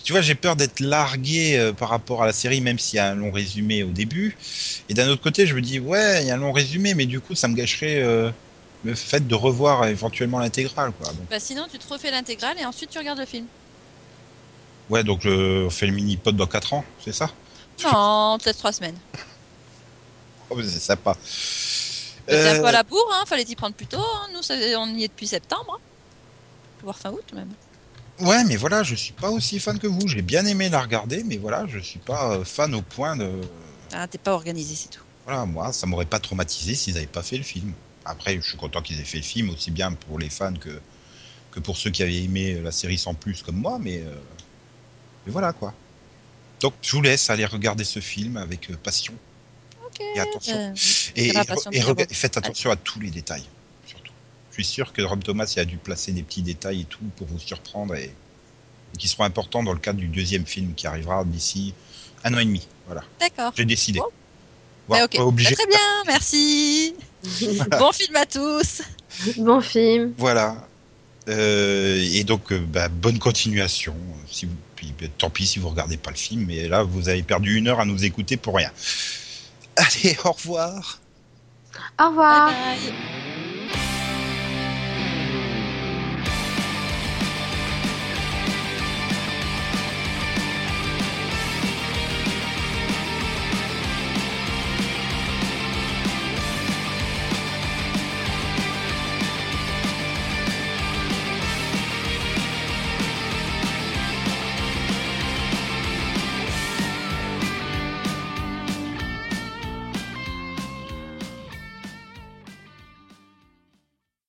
[0.03, 3.01] tu vois, j'ai peur d'être largué euh, par rapport à la série, même s'il y
[3.01, 4.39] a un long résumé au début.
[4.89, 7.05] Et d'un autre côté, je me dis, ouais, il y a un long résumé, mais
[7.07, 8.31] du coup, ça me gâcherait euh,
[8.83, 10.93] le fait de revoir éventuellement l'intégrale.
[10.93, 11.13] Quoi.
[11.13, 13.49] Donc, Bah, sinon, tu te refais l'intégrale et ensuite tu regardes le film.
[14.89, 17.31] ouais, donc le- on fait le mini-pod dans 4 ans, c'est ça?
[17.85, 18.99] Non, peut-être trois semaines.
[20.51, 21.17] oh, mais C'est sympa.
[22.29, 23.99] Un Euh, à la bourre, hein, fallait y prendre plus tôt.
[24.01, 24.27] hein.
[24.35, 24.41] Nous,
[24.79, 25.65] on y est depuis septembre.
[25.71, 25.83] hein.
[26.83, 27.57] Voire fin août même.
[28.21, 30.07] Ouais, mais voilà, je suis pas aussi fan que vous.
[30.07, 33.41] J'ai bien aimé la regarder, mais voilà, je suis pas euh, fan au point de.
[33.93, 35.03] Ah, t'es pas organisé, c'est tout.
[35.25, 37.73] Voilà, moi, ça m'aurait pas traumatisé s'ils n'avaient pas fait le film.
[38.05, 40.81] Après, je suis content qu'ils aient fait le film, aussi bien pour les fans que,
[41.53, 44.15] que pour ceux qui avaient aimé la série sans plus comme moi, mais, euh,
[45.27, 45.73] mais voilà quoi.
[46.61, 49.15] Donc, je vous laisse aller regarder ce film avec euh, passion
[49.87, 50.01] Ok.
[50.15, 50.57] et attention.
[50.57, 50.75] Euh,
[51.17, 51.33] Et,
[52.15, 53.45] faites attention à tous les détails.
[54.53, 57.01] Je suis sûr que Rob Thomas il a dû placer des petits détails et tout
[57.17, 58.05] pour vous surprendre et,
[58.95, 61.73] et qui seront importants dans le cadre du deuxième film qui arrivera d'ici
[62.25, 62.67] un an et demi.
[62.87, 63.53] Voilà, D'accord.
[63.57, 63.99] j'ai décidé.
[63.99, 64.07] Bon.
[64.89, 65.17] Voilà, Bah, ok.
[65.17, 65.51] pas obligé.
[65.51, 66.95] Bah, très bien, merci.
[67.79, 68.83] bon film à tous.
[69.39, 70.13] bon film.
[70.19, 70.69] Voilà.
[71.29, 73.95] Euh, et donc, euh, bah, bonne continuation.
[74.29, 77.09] Si vous, puis, bah, tant pis si vous regardez pas le film, mais là, vous
[77.09, 78.73] avez perdu une heure à nous écouter pour rien.
[79.77, 80.99] Allez, au revoir.
[81.99, 82.51] Au revoir.
[82.51, 82.93] Bye bye.